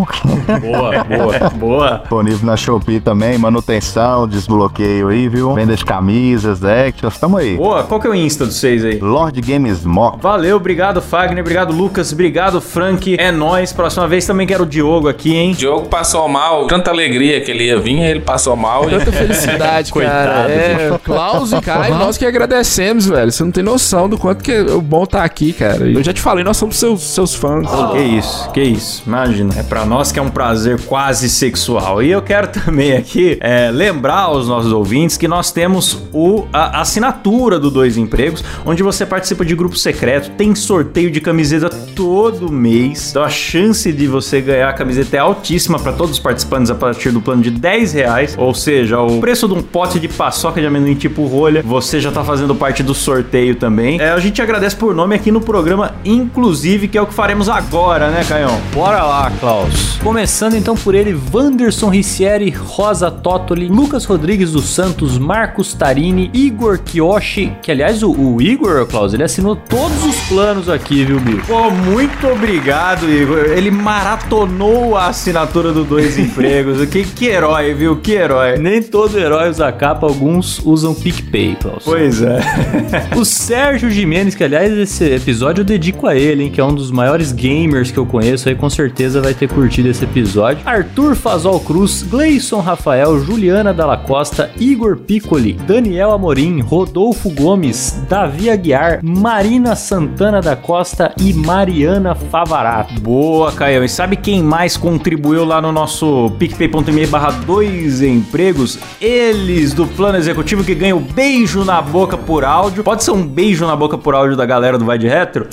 [0.61, 1.97] Boa, boa, boa.
[1.99, 5.53] disponível na Shopee também, manutenção, desbloqueio aí, viu?
[5.53, 7.55] Venda de camisas, actions, tamo aí.
[7.57, 8.99] Boa, qual que é o Insta de vocês aí?
[8.99, 10.21] Lord Games Mock.
[10.21, 13.15] Valeu, obrigado Fagner, obrigado Lucas, obrigado Frank.
[13.19, 13.71] É nóis.
[13.73, 15.51] Próxima vez também quero o Diogo aqui, hein?
[15.51, 18.85] O Diogo passou mal, tanta alegria que ele ia vir, ele passou mal.
[18.89, 20.43] Tanta felicidade, cara.
[20.43, 23.31] Coitado, É, Klaus e Caio, nós que agradecemos, velho.
[23.31, 25.87] Você não tem noção do quanto que é bom tá aqui, cara.
[25.87, 27.67] Eu já te falei, nós somos seus, seus fãs.
[27.91, 29.53] Que isso, que isso, imagina.
[29.57, 32.01] É pra nós que é um prazer quase sexual.
[32.01, 36.77] E eu quero também aqui é, lembrar aos nossos ouvintes que nós temos o, a,
[36.77, 41.69] a assinatura do Dois Empregos, onde você participa de grupo secreto, tem sorteio de camiseta
[41.69, 43.09] todo mês.
[43.11, 46.75] Então a chance de você ganhar a camiseta é altíssima para todos os participantes a
[46.75, 48.35] partir do plano de 10 reais.
[48.37, 52.11] Ou seja, o preço de um pote de paçoca de amendoim tipo rolha, você já
[52.11, 53.99] tá fazendo parte do sorteio também.
[53.99, 57.47] É, a gente agradece por nome aqui no programa, inclusive, que é o que faremos
[57.47, 58.59] agora, né, Caião?
[58.73, 59.93] Bora lá, Klaus.
[60.03, 66.79] Começando então por ele, Wanderson Ricieri, Rosa Tottoli, Lucas Rodrigues dos Santos, Marcos Tarini, Igor
[66.79, 71.47] Kiyoshi, que aliás o, o Igor, Klaus, ele assinou todos os planos aqui, viu, bicho?
[71.47, 73.45] Pô, muito obrigado, Igor.
[73.55, 76.85] Ele maratonou a assinatura do Dois Empregos.
[76.89, 77.95] Que, que herói, viu?
[77.95, 78.57] Que herói.
[78.57, 81.83] Nem todo herói usa capa, alguns usam PicPay, Klaus.
[81.85, 82.41] Pois é.
[83.15, 86.75] O Sérgio Jimenez, que aliás esse episódio eu dedico a ele, hein, que é um
[86.75, 90.63] dos maiores gamers que eu conheço, aí com certeza vai ter curtido esse episódio.
[90.65, 98.49] Arthur Fazol Cruz, Gleison Rafael, Juliana Dalla Costa, Igor Piccoli, Daniel Amorim, Rodolfo Gomes, Davi
[98.49, 103.01] Aguiar, Marina Santana da Costa e Mariana Favarato.
[103.01, 103.83] Boa, Caio.
[103.83, 108.79] E sabe quem mais contribuiu lá no nosso picpay.me barra dois empregos?
[109.01, 112.81] Eles do plano executivo que ganham beijo na boca por áudio.
[112.81, 115.49] Pode ser um beijo na boca por áudio da galera do Vai de Retro?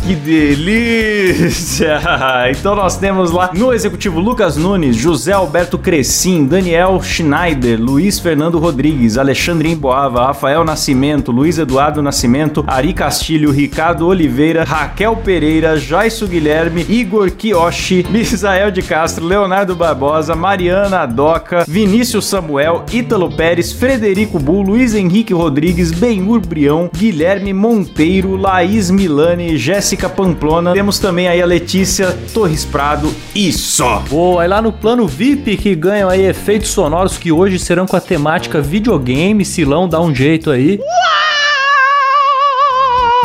[0.00, 2.00] Que delícia!
[2.50, 8.58] Então nós temos lá no executivo Lucas Nunes, José Alberto Crescim, Daniel Schneider, Luiz Fernando
[8.58, 16.26] Rodrigues, Alexandre Emboava, Rafael Nascimento, Luiz Eduardo Nascimento, Ari Castilho, Ricardo Oliveira, Raquel Pereira, Jaisso
[16.26, 24.38] Guilherme, Igor Kiyoshi, Misael de Castro, Leonardo Barbosa, Mariana Doca, Vinícius Samuel, Ítalo Pérez, Frederico
[24.38, 30.72] Bull, Luiz Henrique Rodrigues, Benhur Brião, Guilherme Monteiro, Laís Milani, Jéssica Pamplona.
[30.72, 34.00] Temos também aí a Letícia Torres Prado e só.
[34.08, 37.96] Boa, aí lá no plano VIP que ganham aí efeitos sonoros que hoje serão com
[37.96, 40.80] a temática videogame, Silão dá um jeito aí.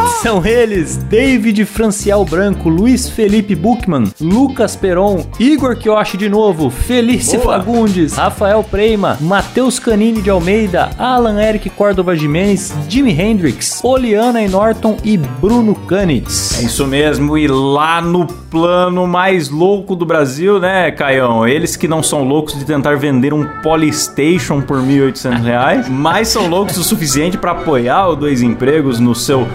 [0.07, 7.39] São eles David Franciel Branco, Luiz Felipe Buchmann, Lucas Peron, Igor Kioshi de novo, Felício
[7.39, 7.59] Boa.
[7.59, 14.47] Fagundes, Rafael Preima, Matheus Canini de Almeida, Alan Eric Córdova Jimenez, Jimi Hendrix, Oliana e
[14.47, 16.59] Norton e Bruno Canitz.
[16.59, 21.47] É isso mesmo, e lá no plano mais louco do Brasil, né, Caião?
[21.47, 26.47] Eles que não são loucos de tentar vender um Polystation por 1.800 reais, mas são
[26.47, 29.47] loucos o suficiente para apoiar o Dois Empregos no seu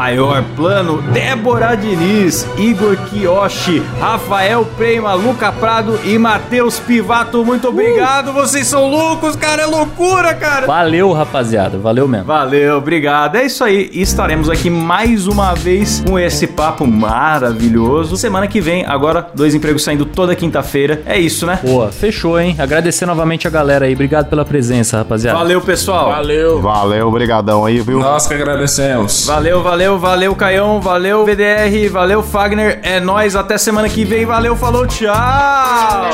[0.00, 1.02] maior plano.
[1.12, 7.44] Débora Diniz, Igor Kiyoshi, Rafael Prema, Luca Prado e Matheus Pivato.
[7.44, 10.66] Muito obrigado, vocês são loucos, cara, é loucura, cara.
[10.66, 12.24] Valeu, rapaziada, valeu mesmo.
[12.24, 13.36] Valeu, obrigado.
[13.36, 13.90] É isso aí.
[13.92, 18.16] Estaremos aqui mais uma vez com esse papo maravilhoso.
[18.16, 21.02] Semana que vem, agora, dois empregos saindo toda quinta-feira.
[21.04, 21.60] É isso, né?
[21.62, 22.56] Boa, fechou, hein?
[22.58, 23.92] Agradecer novamente a galera aí.
[23.92, 25.36] Obrigado pela presença, rapaziada.
[25.36, 26.08] Valeu, pessoal.
[26.08, 26.58] Valeu.
[26.62, 27.98] Valeu, obrigadão aí, viu?
[27.98, 29.26] Nós que agradecemos.
[29.26, 30.80] Valeu, valeu, valeu, Caião.
[30.80, 31.88] Valeu, VDR.
[31.90, 32.80] Valeu, Fagner.
[32.82, 33.36] É nóis.
[33.36, 34.24] Até semana que vem.
[34.24, 35.14] Valeu, falou, tchau.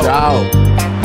[0.01, 0.96] Tchau.